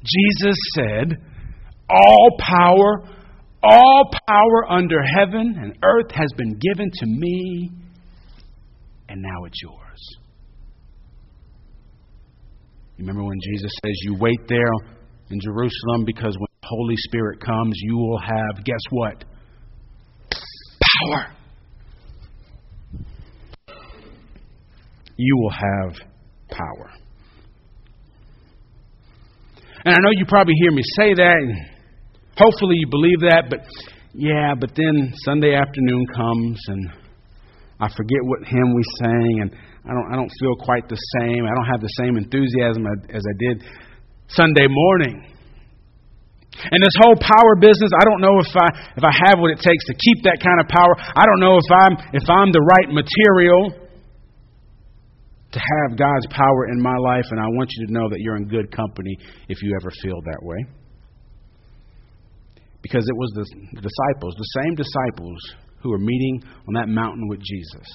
Jesus 0.00 0.56
said, 0.74 1.16
All 1.90 2.28
power, 2.38 3.08
all 3.62 4.10
power 4.28 4.70
under 4.70 5.02
heaven 5.02 5.56
and 5.60 5.76
earth 5.84 6.10
has 6.12 6.30
been 6.36 6.58
given 6.58 6.90
to 7.00 7.06
me, 7.06 7.70
and 9.08 9.20
now 9.20 9.44
it's 9.44 9.60
yours. 9.62 10.16
You 12.96 13.04
remember 13.04 13.24
when 13.24 13.38
Jesus 13.52 13.70
says, 13.84 13.92
You 14.04 14.16
wait 14.18 14.40
there 14.48 14.72
in 15.30 15.38
Jerusalem 15.40 16.04
because 16.06 16.34
when 16.38 16.48
the 16.62 16.68
Holy 16.68 16.96
Spirit 16.96 17.40
comes, 17.40 17.74
you 17.82 17.96
will 17.98 18.18
have, 18.18 18.64
guess 18.64 18.80
what? 18.90 19.24
Power. 21.00 21.32
You 25.16 25.36
will 25.38 25.50
have 25.50 25.94
power. 26.50 26.90
And 29.84 29.94
I 29.94 29.98
know 29.98 30.10
you 30.12 30.26
probably 30.26 30.54
hear 30.60 30.72
me 30.72 30.82
say 30.98 31.14
that, 31.14 31.36
and 31.38 31.54
hopefully 32.36 32.76
you 32.76 32.88
believe 32.90 33.20
that, 33.20 33.44
but 33.48 33.60
yeah, 34.14 34.54
but 34.58 34.70
then 34.74 35.12
Sunday 35.24 35.54
afternoon 35.54 36.06
comes 36.14 36.60
and 36.68 36.90
I 37.78 37.88
forget 37.88 38.18
what 38.22 38.40
hymn 38.48 38.74
we 38.74 38.82
sang, 38.98 39.38
and 39.42 39.50
I 39.84 39.92
don't, 39.92 40.12
I 40.12 40.16
don't 40.16 40.32
feel 40.40 40.56
quite 40.64 40.88
the 40.88 40.96
same. 41.20 41.44
I 41.44 41.54
don't 41.54 41.70
have 41.70 41.80
the 41.80 41.92
same 42.00 42.16
enthusiasm 42.16 42.86
as 43.12 43.22
I 43.22 43.34
did 43.38 43.62
Sunday 44.28 44.66
morning. 44.68 45.35
And 46.56 46.78
this 46.80 46.96
whole 47.02 47.16
power 47.20 47.52
business, 47.60 47.92
I 47.92 48.04
don't 48.08 48.20
know 48.24 48.36
if 48.40 48.52
I 48.56 48.68
if 48.96 49.04
I 49.04 49.12
have 49.28 49.36
what 49.38 49.52
it 49.52 49.60
takes 49.60 49.84
to 49.92 49.94
keep 49.94 50.24
that 50.24 50.40
kind 50.40 50.58
of 50.60 50.66
power. 50.72 50.94
I 50.96 51.24
don't 51.28 51.40
know 51.40 51.60
if 51.60 51.68
I'm 51.68 51.94
if 52.16 52.26
I'm 52.28 52.50
the 52.52 52.64
right 52.64 52.88
material 52.88 53.86
to 55.52 55.60
have 55.60 55.98
God's 55.98 56.26
power 56.30 56.68
in 56.68 56.80
my 56.82 56.96
life, 56.96 57.24
and 57.30 57.40
I 57.40 57.48
want 57.48 57.70
you 57.76 57.86
to 57.86 57.92
know 57.92 58.08
that 58.10 58.20
you're 58.20 58.36
in 58.36 58.48
good 58.48 58.70
company 58.70 59.16
if 59.48 59.62
you 59.62 59.76
ever 59.80 59.90
feel 60.02 60.20
that 60.24 60.42
way. 60.42 60.58
Because 62.82 63.08
it 63.08 63.16
was 63.16 63.32
the, 63.34 63.80
disciples, 63.80 64.34
the 64.36 64.62
same 64.62 64.74
disciples 64.74 65.38
who 65.82 65.90
were 65.90 65.98
meeting 65.98 66.42
on 66.68 66.74
that 66.74 66.88
mountain 66.88 67.26
with 67.28 67.40
Jesus. 67.40 67.86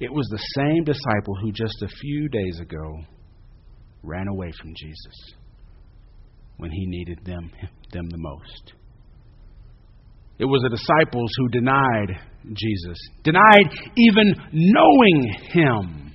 It 0.00 0.12
was 0.12 0.26
the 0.30 0.42
same 0.56 0.84
disciple 0.84 1.34
who 1.42 1.52
just 1.52 1.82
a 1.82 1.88
few 1.88 2.28
days 2.28 2.60
ago 2.60 3.00
ran 4.02 4.28
away 4.28 4.52
from 4.60 4.72
Jesus 4.76 5.34
when 6.58 6.70
he 6.70 6.86
needed 6.86 7.20
them, 7.24 7.50
them 7.92 8.08
the 8.10 8.18
most. 8.18 8.74
It 10.38 10.44
was 10.44 10.60
the 10.62 10.76
disciples 10.76 11.30
who 11.36 11.48
denied 11.48 12.20
Jesus, 12.52 12.98
denied 13.24 13.70
even 13.96 14.34
knowing 14.52 15.34
him. 15.50 16.12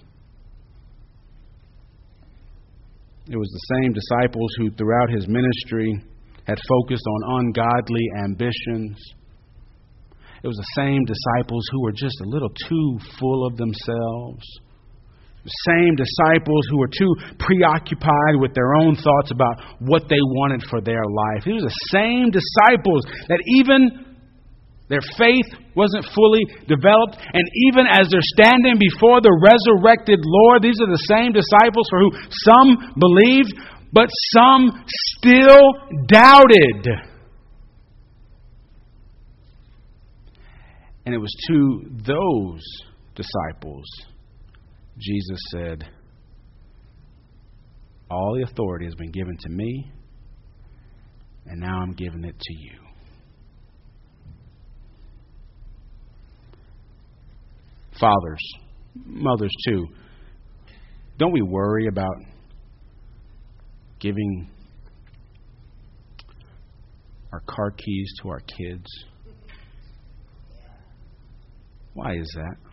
It 3.29 3.38
was 3.38 3.50
the 3.50 3.75
same 3.75 3.93
disciples 3.93 4.51
who, 4.57 4.71
throughout 4.71 5.09
his 5.09 5.27
ministry, 5.27 5.93
had 6.45 6.57
focused 6.67 7.05
on 7.07 7.39
ungodly 7.39 8.05
ambitions. 8.23 8.97
It 10.43 10.47
was 10.47 10.57
the 10.57 10.81
same 10.81 11.00
disciples 11.05 11.63
who 11.71 11.83
were 11.83 11.93
just 11.93 12.19
a 12.21 12.29
little 12.29 12.50
too 12.67 13.00
full 13.19 13.47
of 13.47 13.55
themselves. 13.55 14.43
Same 15.43 15.95
disciples 15.95 16.63
who 16.71 16.79
were 16.79 16.88
too 16.88 17.13
preoccupied 17.38 18.39
with 18.39 18.53
their 18.55 18.75
own 18.75 18.95
thoughts 18.95 19.31
about 19.31 19.59
what 19.79 20.07
they 20.07 20.21
wanted 20.39 20.63
for 20.69 20.79
their 20.79 21.03
life. 21.03 21.43
It 21.45 21.51
was 21.51 21.67
the 21.67 21.79
same 21.91 22.31
disciples 22.31 23.03
that 23.27 23.43
even 23.59 24.13
their 24.88 25.03
faith 25.17 25.47
wasn't 25.75 26.05
fully 26.15 26.47
developed. 26.67 27.19
And 27.19 27.43
even 27.67 27.88
as 27.91 28.07
they're 28.09 28.31
standing 28.39 28.79
before 28.79 29.19
the 29.19 29.35
resurrected 29.35 30.19
Lord, 30.23 30.63
these 30.63 30.79
are 30.79 30.88
the 30.88 31.12
same 31.12 31.33
disciples 31.33 31.88
for 31.89 32.00
who 32.00 32.12
some 32.47 32.93
believed, 33.00 33.51
but 33.91 34.07
some 34.31 34.71
still 35.17 35.59
doubted. 36.07 36.88
And 41.05 41.13
it 41.13 41.17
was 41.17 41.35
to 41.47 41.81
those 42.05 42.63
disciples 43.15 43.83
Jesus 44.97 45.39
said, 45.51 45.83
All 48.09 48.35
the 48.35 48.43
authority 48.43 48.85
has 48.85 48.95
been 48.95 49.12
given 49.12 49.38
to 49.38 49.50
me, 49.50 49.91
and 51.45 51.59
now 51.59 51.79
I'm 51.81 51.93
giving 51.93 52.23
it 52.23 52.39
to 52.39 52.53
you. 52.53 52.79
Fathers, 58.00 58.41
mothers 59.05 59.51
too, 59.67 59.88
don't 61.17 61.31
we 61.31 61.41
worry 61.41 61.88
about 61.88 62.15
giving 64.00 64.50
our 67.31 67.41
car 67.47 67.71
keys 67.71 68.12
to 68.21 68.29
our 68.29 68.41
kids? 68.41 68.85
Why 71.93 72.15
is 72.15 72.27
that? 72.35 72.73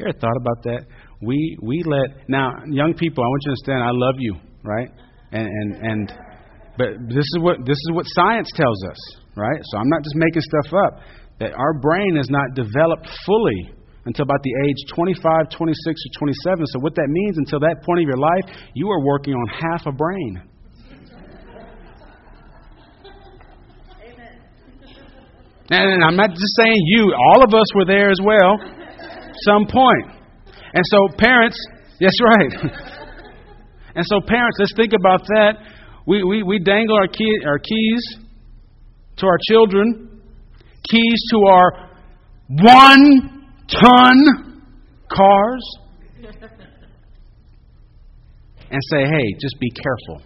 You 0.00 0.08
ever 0.08 0.16
thought 0.16 0.36
about 0.40 0.64
that? 0.64 0.88
We 1.20 1.58
we 1.60 1.84
let 1.84 2.24
now 2.24 2.48
young 2.72 2.96
people. 2.96 3.20
I 3.20 3.28
want 3.28 3.42
you 3.44 3.48
to 3.48 3.52
understand. 3.52 3.80
I 3.84 3.92
love 3.92 4.16
you, 4.16 4.34
right? 4.64 4.88
And 5.28 5.44
and 5.44 5.70
and, 5.84 6.04
but 6.80 6.88
this 7.12 7.28
is 7.28 7.36
what 7.44 7.60
this 7.68 7.76
is 7.76 7.90
what 7.92 8.08
science 8.16 8.48
tells 8.56 8.80
us, 8.88 8.96
right? 9.36 9.60
So 9.60 9.76
I'm 9.76 9.92
not 9.92 10.00
just 10.00 10.16
making 10.16 10.40
stuff 10.40 10.72
up 10.88 10.92
that 11.44 11.52
our 11.52 11.74
brain 11.84 12.16
is 12.16 12.32
not 12.32 12.56
developed 12.56 13.12
fully 13.28 13.76
until 14.08 14.24
about 14.24 14.40
the 14.40 14.54
age 14.64 14.80
25, 14.88 15.20
26, 15.52 15.60
or 15.60 16.10
27. 16.16 16.64
So, 16.72 16.80
what 16.80 16.96
that 16.96 17.08
means 17.12 17.36
until 17.36 17.60
that 17.60 17.84
point 17.84 18.00
of 18.00 18.08
your 18.08 18.16
life, 18.16 18.56
you 18.72 18.88
are 18.88 19.04
working 19.04 19.34
on 19.34 19.46
half 19.52 19.84
a 19.84 19.92
brain. 19.92 20.48
Amen. 25.70 25.92
And 25.92 26.02
I'm 26.02 26.16
not 26.16 26.30
just 26.30 26.56
saying 26.56 26.80
you, 26.88 27.12
all 27.12 27.44
of 27.44 27.52
us 27.52 27.68
were 27.76 27.84
there 27.84 28.10
as 28.10 28.18
well, 28.24 28.79
some 29.44 29.66
point. 29.66 30.16
And 30.72 30.84
so, 30.86 31.08
parents, 31.18 31.58
yes, 32.00 32.12
right. 32.24 32.52
and 33.94 34.04
so, 34.06 34.20
parents, 34.26 34.56
let's 34.58 34.74
think 34.76 34.92
about 34.92 35.26
that. 35.26 35.52
We, 36.06 36.24
we, 36.24 36.42
we 36.42 36.58
dangle 36.58 36.96
our, 36.96 37.08
key, 37.08 37.38
our 37.46 37.58
keys 37.58 38.02
to 39.16 39.26
our 39.26 39.38
children 39.48 40.10
keys 40.90 41.22
to 41.30 41.38
our 41.46 41.90
one 42.48 43.46
ton 43.68 44.62
cars 45.12 45.78
and 48.70 48.80
say, 48.90 49.04
hey, 49.04 49.34
just 49.40 49.58
be 49.60 49.70
careful. 49.70 50.22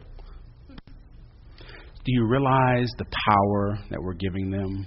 Do 2.05 2.13
you 2.13 2.27
realize 2.27 2.89
the 2.99 3.07
power 3.27 3.79
that 3.91 4.01
we're 4.01 4.15
giving 4.15 4.51
them 4.51 4.87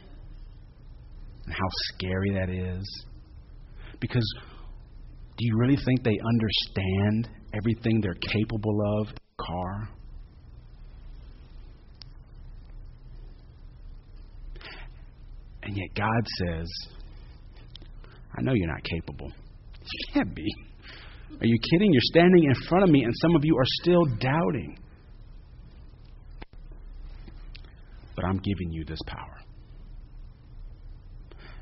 and 1.46 1.54
how 1.54 1.68
scary 1.94 2.34
that 2.34 2.50
is? 2.50 3.06
Because 4.00 4.26
do 5.38 5.46
you 5.46 5.58
really 5.58 5.78
think 5.86 6.04
they 6.04 6.18
understand 6.26 7.30
everything 7.54 8.02
they're 8.02 8.14
capable 8.16 9.02
of 9.02 9.08
in 9.08 9.14
car? 9.38 9.90
And 15.64 15.76
yet 15.76 15.90
God 15.96 16.28
says, 16.40 16.68
I 18.38 18.42
know 18.42 18.54
you're 18.54 18.68
not 18.68 18.84
capable. 18.84 19.32
You 19.90 20.14
can't 20.14 20.36
be. 20.36 20.46
Are 21.40 21.46
you 21.46 21.58
kidding? 21.72 21.94
You're 21.94 22.02
standing 22.12 22.44
in 22.44 22.56
front 22.68 22.84
of 22.84 22.90
me, 22.90 23.04
and 23.04 23.14
some 23.22 23.38
of 23.38 23.46
you 23.46 23.56
are 23.56 23.66
still 23.82 24.04
doubting. 24.20 24.78
But 28.14 28.26
I'm 28.26 28.38
giving 28.40 28.72
you 28.72 28.84
this 28.84 29.00
power. 29.08 29.38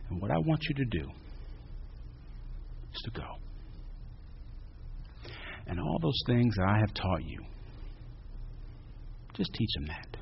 And 0.10 0.20
what 0.20 0.32
I 0.32 0.38
want 0.40 0.64
you 0.68 0.76
to 0.76 0.86
do 0.86 1.08
to 3.04 3.12
go. 3.12 3.28
And 5.68 5.80
all 5.80 6.00
those 6.02 6.20
things 6.28 6.56
that 6.56 6.68
I 6.68 6.78
have 6.80 6.94
taught 6.94 7.24
you, 7.24 7.40
just 9.36 9.52
teach 9.54 9.70
them 9.76 9.88
that. 9.88 10.18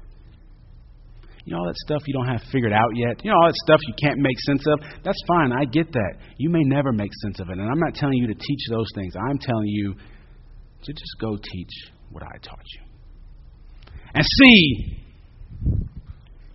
You 1.46 1.52
know, 1.52 1.60
all 1.60 1.68
that 1.68 1.76
stuff 1.76 2.02
you 2.08 2.14
don't 2.14 2.28
have 2.28 2.42
figured 2.52 2.72
out 2.72 2.96
yet. 2.96 3.20
You 3.24 3.32
know, 3.32 3.38
all 3.38 3.48
that 3.48 3.56
stuff 3.66 3.80
you 3.86 3.94
can't 4.02 4.20
make 4.20 4.40
sense 4.48 4.66
of. 4.66 4.80
That's 5.04 5.20
fine. 5.28 5.52
I 5.52 5.66
get 5.66 5.92
that. 5.92 6.14
You 6.38 6.50
may 6.50 6.64
never 6.64 6.94
make 6.94 7.12
sense 7.22 7.42
of 7.42 7.50
it. 7.50 7.58
And 7.58 7.70
I'm 7.70 7.80
not 7.80 7.96
telling 7.96 8.16
you 8.16 8.28
to 8.28 8.34
teach 8.34 8.62
those 8.70 8.88
things. 8.96 9.14
I'm 9.30 9.38
telling 9.38 9.68
you 9.68 9.94
to 10.84 10.94
just 10.94 11.16
go 11.20 11.36
teach 11.36 11.92
what 12.12 12.24
I 12.24 12.38
taught 12.42 12.64
you. 12.76 12.82
And 14.14 14.24
see. 14.24 15.00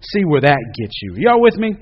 See 0.00 0.24
where 0.24 0.40
that 0.40 0.58
gets 0.80 0.94
you. 1.02 1.14
Y'all 1.18 1.40
with 1.42 1.56
me? 1.56 1.74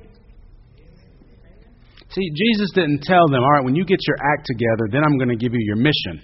See, 2.16 2.30
Jesus 2.30 2.70
didn't 2.74 3.02
tell 3.02 3.28
them, 3.28 3.42
all 3.42 3.52
right, 3.52 3.64
when 3.64 3.76
you 3.76 3.84
get 3.84 3.98
your 4.06 4.16
act 4.32 4.46
together, 4.46 4.88
then 4.90 5.04
I'm 5.04 5.18
going 5.18 5.28
to 5.28 5.36
give 5.36 5.52
you 5.52 5.60
your 5.60 5.76
mission. 5.76 6.22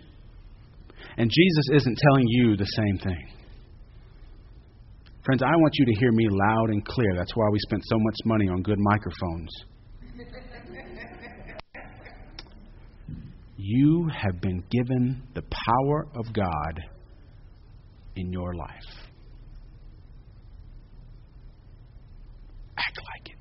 And 1.19 1.31
Jesus 1.31 1.69
isn't 1.75 1.99
telling 1.99 2.25
you 2.29 2.57
the 2.57 2.65
same 2.65 2.97
thing. 2.97 3.29
Friends, 5.23 5.43
I 5.43 5.55
want 5.55 5.75
you 5.75 5.85
to 5.85 5.93
hear 6.01 6.11
me 6.13 6.29
loud 6.31 6.71
and 6.71 6.83
clear. 6.83 7.15
That's 7.15 7.37
why 7.37 7.47
we 7.53 7.59
spent 7.69 7.83
so 7.85 7.99
much 7.99 8.17
money 8.25 8.49
on 8.49 8.63
good 8.63 8.79
microphones. 8.79 9.51
you 13.59 14.09
have 14.09 14.41
been 14.41 14.65
given 14.71 15.23
the 15.35 15.43
power 15.43 16.07
of 16.17 16.33
God 16.33 16.81
in 18.17 18.33
your 18.33 18.55
life. 18.55 19.11
Act 22.79 22.99
like 23.15 23.29
it. 23.29 23.37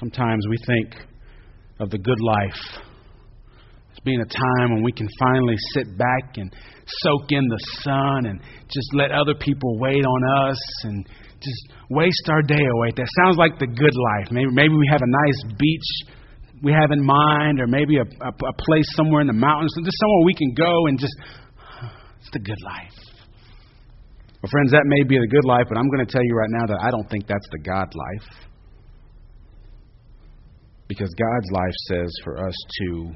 Sometimes 0.00 0.46
we 0.48 0.56
think 0.66 0.94
of 1.80 1.90
the 1.90 1.98
good 1.98 2.20
life 2.20 2.82
as 3.92 3.98
being 4.04 4.20
a 4.20 4.26
time 4.26 4.74
when 4.74 4.82
we 4.82 4.92
can 4.92 5.08
finally 5.18 5.56
sit 5.74 5.98
back 5.98 6.36
and 6.36 6.54
soak 7.02 7.30
in 7.30 7.46
the 7.48 7.58
sun 7.82 8.26
and 8.26 8.40
just 8.70 8.88
let 8.94 9.10
other 9.10 9.34
people 9.34 9.78
wait 9.78 10.04
on 10.04 10.48
us 10.48 10.58
and 10.84 11.06
just 11.40 11.72
waste 11.90 12.28
our 12.28 12.42
day 12.42 12.64
away. 12.76 12.90
That 12.96 13.08
sounds 13.24 13.36
like 13.36 13.58
the 13.58 13.66
good 13.66 13.94
life. 14.14 14.30
Maybe, 14.30 14.50
maybe 14.52 14.74
we 14.74 14.88
have 14.90 15.02
a 15.02 15.10
nice 15.26 15.56
beach 15.58 16.14
we 16.62 16.72
have 16.72 16.90
in 16.90 17.04
mind, 17.04 17.60
or 17.60 17.66
maybe 17.66 17.98
a, 17.98 18.02
a, 18.02 18.30
a 18.30 18.54
place 18.58 18.86
somewhere 18.96 19.20
in 19.20 19.26
the 19.28 19.32
mountains, 19.32 19.72
just 19.78 19.98
somewhere 19.98 20.24
we 20.24 20.34
can 20.34 20.54
go 20.54 20.86
and 20.86 20.98
just, 20.98 21.14
it's 22.18 22.30
the 22.32 22.40
good 22.40 22.58
life. 22.64 22.98
Well, 24.42 24.50
friends, 24.50 24.72
that 24.72 24.82
may 24.86 25.02
be 25.06 25.18
the 25.18 25.30
good 25.30 25.44
life, 25.44 25.66
but 25.68 25.78
I'm 25.78 25.88
going 25.90 26.06
to 26.06 26.10
tell 26.10 26.22
you 26.22 26.34
right 26.34 26.50
now 26.50 26.66
that 26.66 26.78
I 26.82 26.90
don't 26.90 27.08
think 27.10 27.26
that's 27.26 27.46
the 27.50 27.58
God 27.58 27.86
life. 27.94 28.47
Because 30.88 31.14
God's 31.14 31.50
life 31.52 31.74
says 31.88 32.12
for 32.24 32.38
us 32.46 32.54
to 32.80 33.12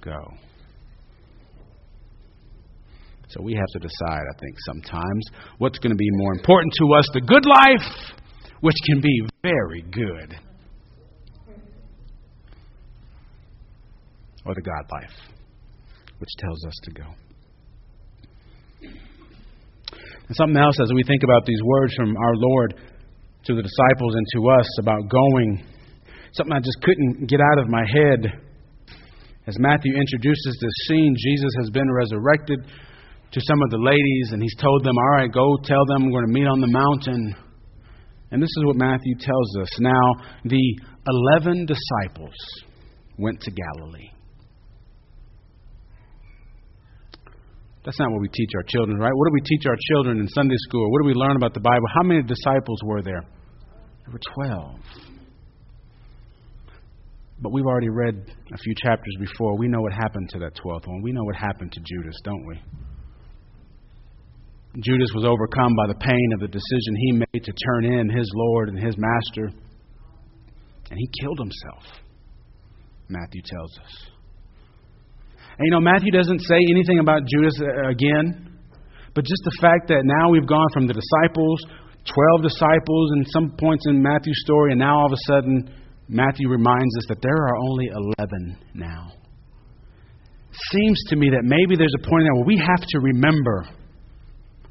go. 0.00 0.18
So 3.28 3.42
we 3.42 3.54
have 3.54 3.66
to 3.74 3.78
decide, 3.78 4.22
I 4.34 4.38
think, 4.40 4.56
sometimes 4.66 5.24
what's 5.58 5.78
going 5.78 5.90
to 5.90 5.96
be 5.96 6.08
more 6.12 6.32
important 6.32 6.72
to 6.78 6.94
us 6.94 7.08
the 7.12 7.20
good 7.20 7.46
life, 7.46 8.14
which 8.60 8.76
can 8.86 9.00
be 9.00 9.22
very 9.42 9.82
good, 9.82 10.36
or 14.44 14.54
the 14.54 14.62
God 14.62 14.84
life, 14.90 15.16
which 16.18 16.30
tells 16.38 16.64
us 16.64 16.74
to 16.84 16.90
go. 16.92 17.04
And 20.26 20.36
something 20.36 20.56
else 20.56 20.76
as 20.80 20.92
we 20.94 21.02
think 21.04 21.22
about 21.22 21.44
these 21.46 21.60
words 21.62 21.94
from 21.94 22.16
our 22.16 22.34
Lord 22.34 22.74
to 23.44 23.54
the 23.54 23.62
disciples 23.62 24.14
and 24.14 24.26
to 24.34 24.48
us 24.50 24.78
about 24.80 25.08
going, 25.08 25.64
something 26.32 26.52
I 26.52 26.60
just 26.60 26.80
couldn't 26.82 27.28
get 27.28 27.40
out 27.40 27.58
of 27.58 27.68
my 27.68 27.82
head. 27.86 28.20
As 29.46 29.56
Matthew 29.58 29.96
introduces 29.96 30.58
this 30.60 30.86
scene, 30.86 31.14
Jesus 31.18 31.50
has 31.60 31.70
been 31.70 31.90
resurrected 31.90 32.60
to 33.32 33.40
some 33.40 33.62
of 33.62 33.70
the 33.70 33.78
ladies, 33.78 34.32
and 34.32 34.42
he's 34.42 34.54
told 34.56 34.84
them, 34.84 34.94
All 34.96 35.16
right, 35.16 35.32
go 35.32 35.56
tell 35.64 35.84
them 35.86 36.06
we're 36.06 36.20
going 36.22 36.32
to 36.32 36.40
meet 36.40 36.46
on 36.46 36.60
the 36.60 36.70
mountain. 36.70 37.34
And 38.30 38.42
this 38.42 38.50
is 38.58 38.64
what 38.64 38.76
Matthew 38.76 39.14
tells 39.18 39.56
us. 39.60 39.68
Now, 39.80 40.02
the 40.44 40.78
11 41.34 41.66
disciples 41.66 42.34
went 43.18 43.40
to 43.40 43.50
Galilee. 43.50 44.10
That's 47.84 47.98
not 47.98 48.12
what 48.12 48.20
we 48.20 48.28
teach 48.28 48.50
our 48.56 48.62
children, 48.68 48.98
right? 48.98 49.12
What 49.12 49.28
do 49.28 49.32
we 49.32 49.40
teach 49.40 49.66
our 49.66 49.76
children 49.90 50.20
in 50.20 50.28
Sunday 50.28 50.56
school? 50.68 50.90
What 50.92 51.02
do 51.02 51.08
we 51.08 51.14
learn 51.14 51.36
about 51.36 51.54
the 51.54 51.60
Bible? 51.60 51.82
How 51.94 52.02
many 52.02 52.22
disciples 52.22 52.78
were 52.84 53.02
there? 53.02 53.22
There 54.04 54.12
were 54.12 54.20
12. 54.34 55.09
But 57.42 57.52
we've 57.52 57.64
already 57.64 57.88
read 57.88 58.14
a 58.52 58.58
few 58.58 58.74
chapters 58.82 59.16
before. 59.18 59.56
We 59.56 59.68
know 59.68 59.80
what 59.80 59.92
happened 59.92 60.28
to 60.30 60.38
that 60.40 60.54
12th 60.54 60.86
one. 60.86 61.02
We 61.02 61.12
know 61.12 61.24
what 61.24 61.36
happened 61.36 61.72
to 61.72 61.80
Judas, 61.80 62.14
don't 62.22 62.46
we? 62.46 62.60
Judas 64.78 65.10
was 65.14 65.24
overcome 65.24 65.74
by 65.74 65.88
the 65.88 65.98
pain 65.98 66.30
of 66.34 66.40
the 66.40 66.48
decision 66.48 66.94
he 66.96 67.12
made 67.12 67.42
to 67.42 67.52
turn 67.52 67.84
in 67.86 68.08
his 68.08 68.30
Lord 68.34 68.68
and 68.68 68.78
his 68.78 68.94
Master, 68.96 69.50
and 70.90 70.96
he 70.96 71.08
killed 71.20 71.38
himself, 71.38 71.98
Matthew 73.08 73.42
tells 73.42 73.72
us. 73.78 73.92
And 75.58 75.66
you 75.66 75.72
know, 75.72 75.80
Matthew 75.80 76.12
doesn't 76.12 76.40
say 76.42 76.60
anything 76.70 77.00
about 77.00 77.22
Judas 77.26 77.58
uh, 77.60 77.88
again, 77.88 78.58
but 79.14 79.24
just 79.24 79.42
the 79.44 79.58
fact 79.60 79.88
that 79.88 80.02
now 80.04 80.30
we've 80.30 80.46
gone 80.46 80.68
from 80.72 80.86
the 80.86 80.94
disciples, 80.94 81.58
12 82.38 82.42
disciples 82.42 83.10
in 83.16 83.24
some 83.26 83.56
points 83.58 83.86
in 83.88 84.00
Matthew's 84.00 84.40
story, 84.44 84.70
and 84.70 84.78
now 84.78 85.00
all 85.00 85.06
of 85.06 85.12
a 85.12 85.22
sudden, 85.26 85.79
Matthew 86.10 86.48
reminds 86.48 86.96
us 86.98 87.04
that 87.08 87.22
there 87.22 87.32
are 87.32 87.56
only 87.56 87.86
11 87.86 88.58
now. 88.74 89.12
Seems 90.72 91.00
to 91.08 91.16
me 91.16 91.30
that 91.30 91.44
maybe 91.44 91.76
there's 91.76 91.94
a 92.02 92.08
point 92.08 92.24
there 92.24 92.34
where 92.34 92.46
we 92.46 92.58
have 92.58 92.80
to 92.80 92.98
remember 92.98 93.68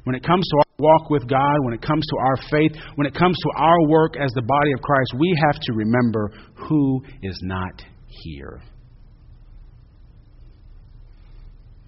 when 0.04 0.14
it 0.14 0.22
comes 0.22 0.46
to 0.50 0.56
our 0.58 0.64
walk 0.78 1.08
with 1.08 1.26
God, 1.26 1.56
when 1.64 1.72
it 1.72 1.80
comes 1.80 2.04
to 2.06 2.16
our 2.18 2.36
faith, 2.50 2.72
when 2.96 3.06
it 3.06 3.14
comes 3.14 3.36
to 3.38 3.50
our 3.56 3.88
work 3.88 4.16
as 4.20 4.30
the 4.34 4.42
body 4.42 4.72
of 4.72 4.82
Christ, 4.82 5.14
we 5.18 5.34
have 5.46 5.58
to 5.60 5.72
remember 5.72 6.30
who 6.68 7.02
is 7.22 7.38
not 7.42 7.82
here. 8.06 8.60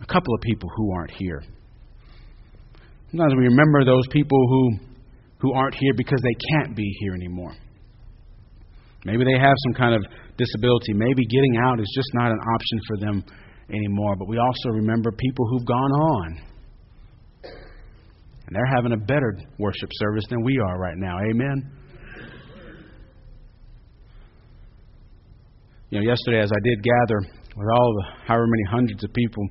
A 0.01 0.07
couple 0.07 0.35
of 0.35 0.41
people 0.41 0.71
who 0.77 0.93
aren't 0.95 1.13
here. 1.13 1.43
Sometimes 3.11 3.35
we 3.37 3.45
remember 3.45 3.85
those 3.85 4.07
people 4.11 4.39
who, 4.49 4.79
who 5.41 5.53
aren't 5.53 5.75
here 5.75 5.93
because 5.95 6.21
they 6.23 6.37
can't 6.57 6.75
be 6.75 6.97
here 7.01 7.15
anymore. 7.15 7.53
Maybe 9.05 9.25
they 9.25 9.39
have 9.39 9.55
some 9.67 9.75
kind 9.75 9.95
of 9.95 10.03
disability. 10.37 10.95
Maybe 10.95 11.27
getting 11.27 11.57
out 11.65 11.81
is 11.81 11.93
just 11.95 12.09
not 12.15 12.31
an 12.31 12.39
option 12.39 12.79
for 12.87 12.97
them 12.99 13.25
anymore. 13.71 14.17
But 14.17 14.29
we 14.29 14.39
also 14.39 14.69
remember 14.71 15.11
people 15.13 15.47
who've 15.49 15.67
gone 15.67 15.93
on 15.93 16.41
and 18.53 18.57
they're 18.57 18.77
having 18.77 18.93
a 18.93 18.97
better 18.97 19.33
worship 19.59 19.89
service 19.95 20.25
than 20.29 20.43
we 20.43 20.59
are 20.59 20.79
right 20.79 20.97
now. 20.97 21.17
Amen. 21.31 21.71
You 25.89 26.01
know, 26.01 26.05
yesterday 26.05 26.41
as 26.41 26.51
I 26.53 26.61
did 26.63 26.83
gather 26.83 27.33
with 27.57 27.69
all 27.75 27.95
the 27.95 28.27
however 28.27 28.47
many 28.47 28.63
hundreds 28.71 29.05
of 29.05 29.13
people, 29.15 29.47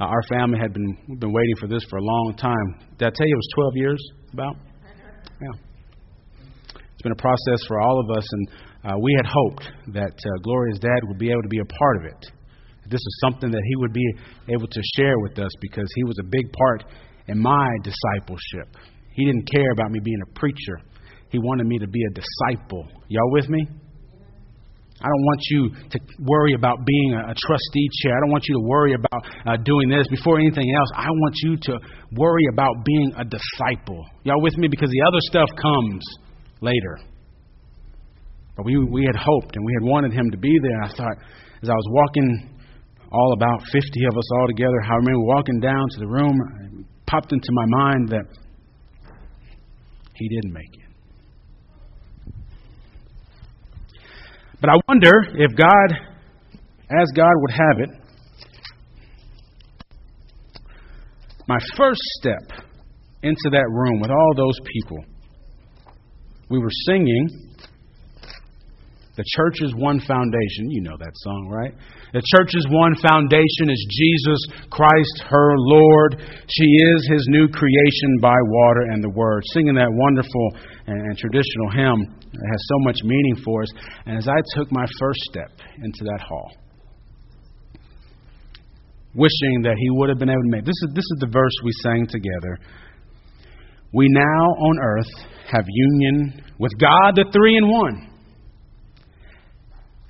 uh, 0.00 0.04
our 0.04 0.22
family 0.32 0.58
had 0.60 0.72
been 0.72 1.18
been 1.18 1.32
waiting 1.32 1.56
for 1.58 1.66
this 1.66 1.82
for 1.90 1.96
a 1.96 2.02
long 2.02 2.34
time. 2.36 2.88
Did 2.98 3.06
I 3.06 3.10
tell 3.10 3.26
you 3.26 3.34
it 3.34 3.36
was 3.36 3.48
12 3.54 3.72
years 3.76 4.10
about? 4.32 4.56
Yeah. 5.40 5.73
Been 7.04 7.12
a 7.12 7.20
process 7.20 7.60
for 7.68 7.80
all 7.80 8.00
of 8.00 8.16
us, 8.16 8.24
and 8.32 8.48
uh, 8.82 8.96
we 8.96 9.12
had 9.20 9.26
hoped 9.28 9.68
that 9.92 10.16
uh, 10.16 10.30
Gloria's 10.42 10.78
dad 10.78 11.04
would 11.04 11.18
be 11.18 11.30
able 11.30 11.42
to 11.42 11.52
be 11.52 11.60
a 11.60 11.68
part 11.78 11.96
of 12.00 12.04
it. 12.06 12.32
This 12.88 13.00
is 13.00 13.20
something 13.20 13.50
that 13.50 13.60
he 13.60 13.76
would 13.76 13.92
be 13.92 14.08
able 14.48 14.66
to 14.66 14.80
share 14.96 15.12
with 15.20 15.38
us 15.38 15.50
because 15.60 15.84
he 15.96 16.04
was 16.04 16.16
a 16.18 16.24
big 16.24 16.50
part 16.52 16.84
in 17.28 17.38
my 17.38 17.68
discipleship. 17.82 18.72
He 19.12 19.26
didn't 19.26 19.46
care 19.54 19.70
about 19.72 19.90
me 19.90 20.00
being 20.02 20.20
a 20.24 20.38
preacher. 20.38 20.80
He 21.28 21.38
wanted 21.38 21.66
me 21.66 21.78
to 21.78 21.86
be 21.86 22.00
a 22.00 22.12
disciple. 22.16 22.88
Y'all 23.08 23.32
with 23.32 23.50
me? 23.50 23.68
I 25.04 25.06
don't 25.06 25.24
want 25.28 25.40
you 25.50 25.70
to 25.90 25.98
worry 26.20 26.54
about 26.54 26.86
being 26.86 27.12
a, 27.12 27.32
a 27.32 27.34
trustee 27.36 27.88
chair. 28.00 28.16
I 28.16 28.20
don't 28.24 28.30
want 28.30 28.48
you 28.48 28.54
to 28.56 28.64
worry 28.64 28.94
about 28.94 29.20
uh, 29.44 29.56
doing 29.62 29.90
this. 29.90 30.08
Before 30.08 30.38
anything 30.38 30.72
else, 30.72 30.88
I 30.96 31.08
want 31.10 31.34
you 31.42 31.56
to 31.68 31.78
worry 32.16 32.46
about 32.50 32.72
being 32.86 33.12
a 33.18 33.24
disciple. 33.28 34.00
Y'all 34.22 34.40
with 34.40 34.56
me? 34.56 34.68
Because 34.68 34.88
the 34.88 35.02
other 35.04 35.20
stuff 35.28 35.48
comes 35.60 36.00
later. 36.64 36.98
But 38.56 38.64
we, 38.66 38.78
we 38.78 39.04
had 39.04 39.16
hoped 39.16 39.54
and 39.56 39.64
we 39.64 39.72
had 39.80 39.90
wanted 39.90 40.12
him 40.12 40.30
to 40.30 40.38
be 40.38 40.56
there. 40.62 40.82
I 40.82 40.88
thought, 40.88 41.16
as 41.62 41.68
I 41.68 41.74
was 41.74 41.88
walking, 41.90 42.50
all 43.12 43.32
about 43.32 43.60
50 43.60 43.78
of 44.10 44.16
us 44.16 44.28
all 44.38 44.46
together, 44.46 44.80
I 44.84 44.94
remember 44.96 45.20
walking 45.22 45.60
down 45.60 45.84
to 45.90 46.00
the 46.00 46.06
room, 46.06 46.34
it 46.80 46.86
popped 47.06 47.32
into 47.32 47.48
my 47.52 47.66
mind 47.66 48.08
that 48.08 48.24
he 50.14 50.28
didn't 50.28 50.52
make 50.52 50.74
it. 50.74 50.84
But 54.60 54.70
I 54.70 54.76
wonder 54.88 55.12
if 55.34 55.56
God, 55.56 55.88
as 56.90 57.08
God 57.14 57.32
would 57.34 57.50
have 57.50 57.80
it, 57.80 57.90
my 61.46 61.58
first 61.76 62.00
step 62.20 62.64
into 63.22 63.50
that 63.50 63.66
room 63.68 64.00
with 64.00 64.10
all 64.10 64.32
those 64.36 64.58
people, 64.72 65.04
we 66.50 66.58
were 66.58 66.72
singing 66.86 67.28
the 69.16 69.24
church 69.38 69.62
is 69.62 69.72
one 69.78 70.00
foundation. 70.00 70.74
You 70.74 70.82
know 70.82 70.98
that 70.98 71.14
song, 71.22 71.46
right? 71.46 71.70
The 72.12 72.22
church's 72.34 72.66
one 72.66 72.98
foundation 72.98 73.70
is 73.70 73.78
Jesus 73.86 74.66
Christ, 74.70 75.22
her 75.30 75.54
Lord. 75.54 76.18
She 76.50 76.66
is 76.66 77.06
his 77.06 77.22
new 77.30 77.46
creation 77.46 78.18
by 78.20 78.34
water 78.34 78.90
and 78.90 79.04
the 79.04 79.10
word. 79.14 79.42
Singing 79.54 79.74
that 79.74 79.90
wonderful 79.90 80.46
and, 80.86 80.98
and 80.98 81.14
traditional 81.16 81.70
hymn 81.70 82.10
that 82.10 82.48
has 82.50 82.62
so 82.66 82.78
much 82.82 82.98
meaning 83.04 83.36
for 83.44 83.62
us. 83.62 83.70
And 84.06 84.18
as 84.18 84.26
I 84.26 84.40
took 84.58 84.72
my 84.72 84.86
first 84.98 85.20
step 85.30 85.62
into 85.78 86.02
that 86.02 86.20
hall, 86.26 86.50
wishing 89.14 89.62
that 89.62 89.76
he 89.78 89.90
would 89.90 90.08
have 90.08 90.18
been 90.18 90.30
able 90.30 90.42
to 90.42 90.50
make 90.50 90.64
this 90.64 90.74
is 90.82 90.90
this 90.90 91.06
is 91.06 91.18
the 91.20 91.30
verse 91.30 91.54
we 91.62 91.70
sang 91.86 92.08
together. 92.10 92.58
We 93.92 94.08
now 94.10 94.42
on 94.58 94.78
earth 94.82 95.33
have 95.50 95.64
union 95.68 96.42
with 96.58 96.72
God, 96.78 97.16
the 97.16 97.24
three 97.32 97.56
in 97.56 97.68
one 97.68 98.10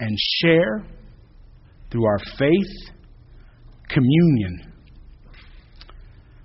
and 0.01 0.17
share 0.41 0.85
through 1.91 2.05
our 2.05 2.19
faith 2.39 2.95
communion 3.89 4.73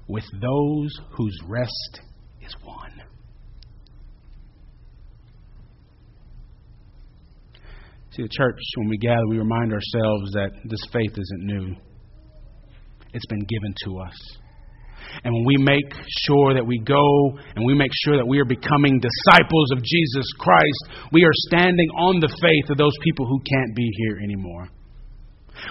with 0.08 0.24
those 0.42 0.90
whose 1.16 1.38
rest 1.48 2.02
is 2.42 2.54
won. 2.66 2.92
See, 8.12 8.24
the 8.24 8.30
church, 8.30 8.58
when 8.78 8.90
we 8.90 8.98
gather, 8.98 9.28
we 9.30 9.38
remind 9.38 9.72
ourselves 9.72 10.32
that 10.34 10.50
this 10.66 10.80
faith 10.92 11.12
isn't 11.12 11.46
new, 11.46 11.76
it's 13.14 13.26
been 13.28 13.46
given 13.46 13.74
to 13.86 14.00
us. 14.00 14.18
And 15.24 15.34
when 15.34 15.46
we 15.46 15.58
make 15.58 15.92
sure 16.26 16.54
that 16.54 16.66
we 16.66 16.80
go 16.80 17.38
and 17.56 17.66
we 17.66 17.74
make 17.74 17.92
sure 18.06 18.18
that 18.18 18.28
we 18.28 18.40
are 18.40 18.46
becoming 18.46 19.00
disciples 19.00 19.72
of 19.72 19.84
Jesus 19.84 20.26
Christ, 20.40 21.10
we 21.12 21.24
are 21.24 21.34
standing 21.50 21.90
on 21.98 22.20
the 22.20 22.34
faith 22.42 22.70
of 22.70 22.78
those 22.78 22.96
people 23.04 23.26
who 23.26 23.40
can't 23.40 23.76
be 23.76 23.90
here 23.98 24.20
anymore. 24.24 24.70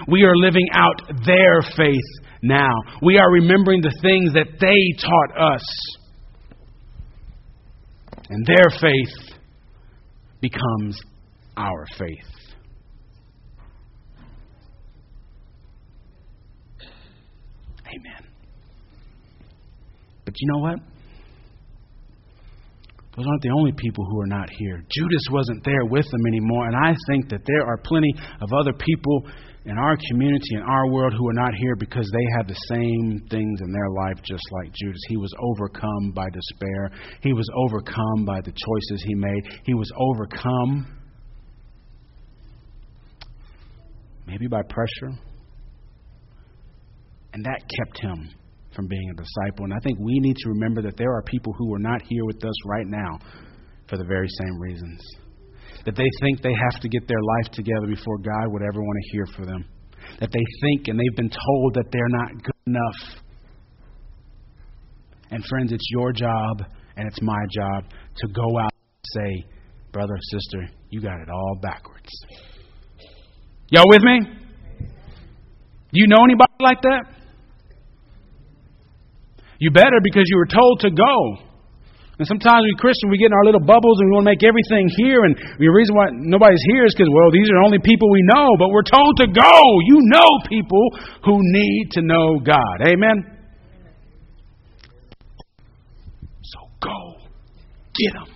We 0.07 0.23
are 0.23 0.35
living 0.35 0.67
out 0.73 1.01
their 1.25 1.61
faith 1.75 2.09
now. 2.41 2.73
We 3.01 3.17
are 3.17 3.31
remembering 3.31 3.81
the 3.81 3.97
things 4.01 4.33
that 4.33 4.47
they 4.59 5.01
taught 5.01 5.55
us. 5.55 5.63
And 8.29 8.45
their 8.45 8.69
faith 8.79 9.37
becomes 10.41 11.01
our 11.57 11.85
faith. 11.97 12.39
Amen. 17.87 18.18
But 20.29 20.39
you 20.41 20.47
know 20.53 20.59
what? 20.59 20.79
Those 23.17 23.25
aren't 23.25 23.41
the 23.41 23.49
only 23.49 23.71
people 23.75 24.05
who 24.05 24.21
are 24.21 24.27
not 24.27 24.47
here. 24.59 24.85
Judas 24.95 25.25
wasn't 25.31 25.63
there 25.65 25.85
with 25.85 26.05
them 26.05 26.21
anymore, 26.27 26.67
and 26.67 26.75
I 26.75 26.93
think 27.09 27.29
that 27.29 27.41
there 27.47 27.65
are 27.65 27.77
plenty 27.83 28.13
of 28.39 28.53
other 28.53 28.73
people 28.73 29.23
in 29.65 29.75
our 29.75 29.97
community, 30.11 30.53
in 30.53 30.61
our 30.61 30.91
world, 30.91 31.15
who 31.17 31.27
are 31.29 31.33
not 31.33 31.55
here 31.55 31.75
because 31.75 32.07
they 32.13 32.25
have 32.37 32.47
the 32.47 32.61
same 32.69 33.25
things 33.31 33.59
in 33.59 33.71
their 33.71 33.89
life 33.89 34.17
just 34.23 34.43
like 34.51 34.71
Judas. 34.79 35.01
He 35.07 35.17
was 35.17 35.33
overcome 35.41 36.11
by 36.13 36.27
despair, 36.29 36.91
he 37.23 37.33
was 37.33 37.49
overcome 37.55 38.23
by 38.23 38.39
the 38.41 38.51
choices 38.51 39.03
he 39.07 39.15
made, 39.15 39.41
he 39.65 39.73
was 39.73 39.91
overcome 39.97 40.95
maybe 44.27 44.45
by 44.45 44.61
pressure. 44.61 45.17
And 47.33 47.43
that 47.43 47.61
kept 47.75 47.99
him 47.99 48.29
from 48.75 48.87
being 48.87 49.09
a 49.11 49.15
disciple. 49.15 49.65
And 49.65 49.73
I 49.73 49.79
think 49.83 49.99
we 49.99 50.19
need 50.19 50.35
to 50.37 50.49
remember 50.49 50.81
that 50.83 50.97
there 50.97 51.11
are 51.11 51.23
people 51.23 51.53
who 51.57 51.73
are 51.73 51.79
not 51.79 52.01
here 52.07 52.25
with 52.25 52.43
us 52.43 52.65
right 52.65 52.87
now 52.87 53.19
for 53.87 53.97
the 53.97 54.03
very 54.03 54.27
same 54.27 54.59
reasons. 54.59 55.01
That 55.85 55.95
they 55.95 56.09
think 56.21 56.41
they 56.41 56.53
have 56.71 56.81
to 56.81 56.89
get 56.89 57.07
their 57.07 57.21
life 57.21 57.51
together 57.53 57.87
before 57.87 58.17
God 58.19 58.47
would 58.47 58.61
ever 58.61 58.81
want 58.81 58.97
to 59.03 59.11
hear 59.11 59.25
for 59.35 59.45
them. 59.45 59.65
That 60.19 60.29
they 60.31 60.45
think 60.61 60.87
and 60.87 60.99
they've 60.99 61.15
been 61.15 61.29
told 61.29 61.73
that 61.75 61.85
they're 61.91 62.09
not 62.09 62.43
good 62.43 62.61
enough. 62.67 63.23
And 65.31 65.43
friends, 65.45 65.71
it's 65.71 65.87
your 65.91 66.11
job 66.11 66.63
and 66.97 67.07
it's 67.07 67.21
my 67.21 67.41
job 67.51 67.85
to 67.89 68.27
go 68.33 68.59
out 68.59 68.73
and 68.73 69.23
say, 69.23 69.45
brother, 69.91 70.17
sister, 70.31 70.69
you 70.89 71.01
got 71.01 71.21
it 71.21 71.29
all 71.29 71.57
backwards. 71.61 72.09
Y'all 73.69 73.85
with 73.87 74.01
me? 74.01 74.19
Do 75.91 75.99
you 75.99 76.07
know 76.07 76.23
anybody 76.23 76.53
like 76.59 76.81
that? 76.81 77.18
You 79.59 79.71
better 79.71 79.99
because 80.01 80.23
you 80.27 80.37
were 80.37 80.47
told 80.47 80.79
to 80.81 80.89
go. 80.89 81.45
And 82.19 82.27
sometimes 82.27 82.63
we 82.63 82.75
Christians, 82.75 83.11
we 83.11 83.17
get 83.17 83.27
in 83.27 83.33
our 83.33 83.45
little 83.45 83.63
bubbles 83.63 83.99
and 83.99 84.09
we 84.09 84.15
want 84.15 84.25
to 84.27 84.31
make 84.31 84.43
everything 84.43 84.91
here. 84.97 85.23
And 85.23 85.35
the 85.57 85.67
reason 85.71 85.95
why 85.95 86.07
nobody's 86.11 86.63
here 86.71 86.83
is 86.83 86.93
because, 86.93 87.07
well, 87.11 87.31
these 87.31 87.47
are 87.49 87.63
only 87.63 87.79
people 87.79 88.11
we 88.11 88.23
know. 88.23 88.55
But 88.59 88.71
we're 88.71 88.83
told 88.83 89.15
to 89.23 89.27
go. 89.27 89.55
You 89.87 89.99
know 90.03 90.27
people 90.49 90.83
who 91.23 91.39
need 91.39 91.91
to 91.91 92.01
know 92.01 92.39
God. 92.39 92.87
Amen? 92.87 93.23
So 96.43 96.59
go. 96.81 97.15
Get 97.95 98.13
them. 98.19 98.27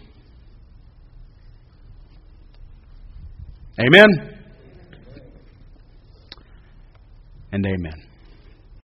Amen? 3.80 4.40
And 7.52 7.66
amen. 7.66 8.13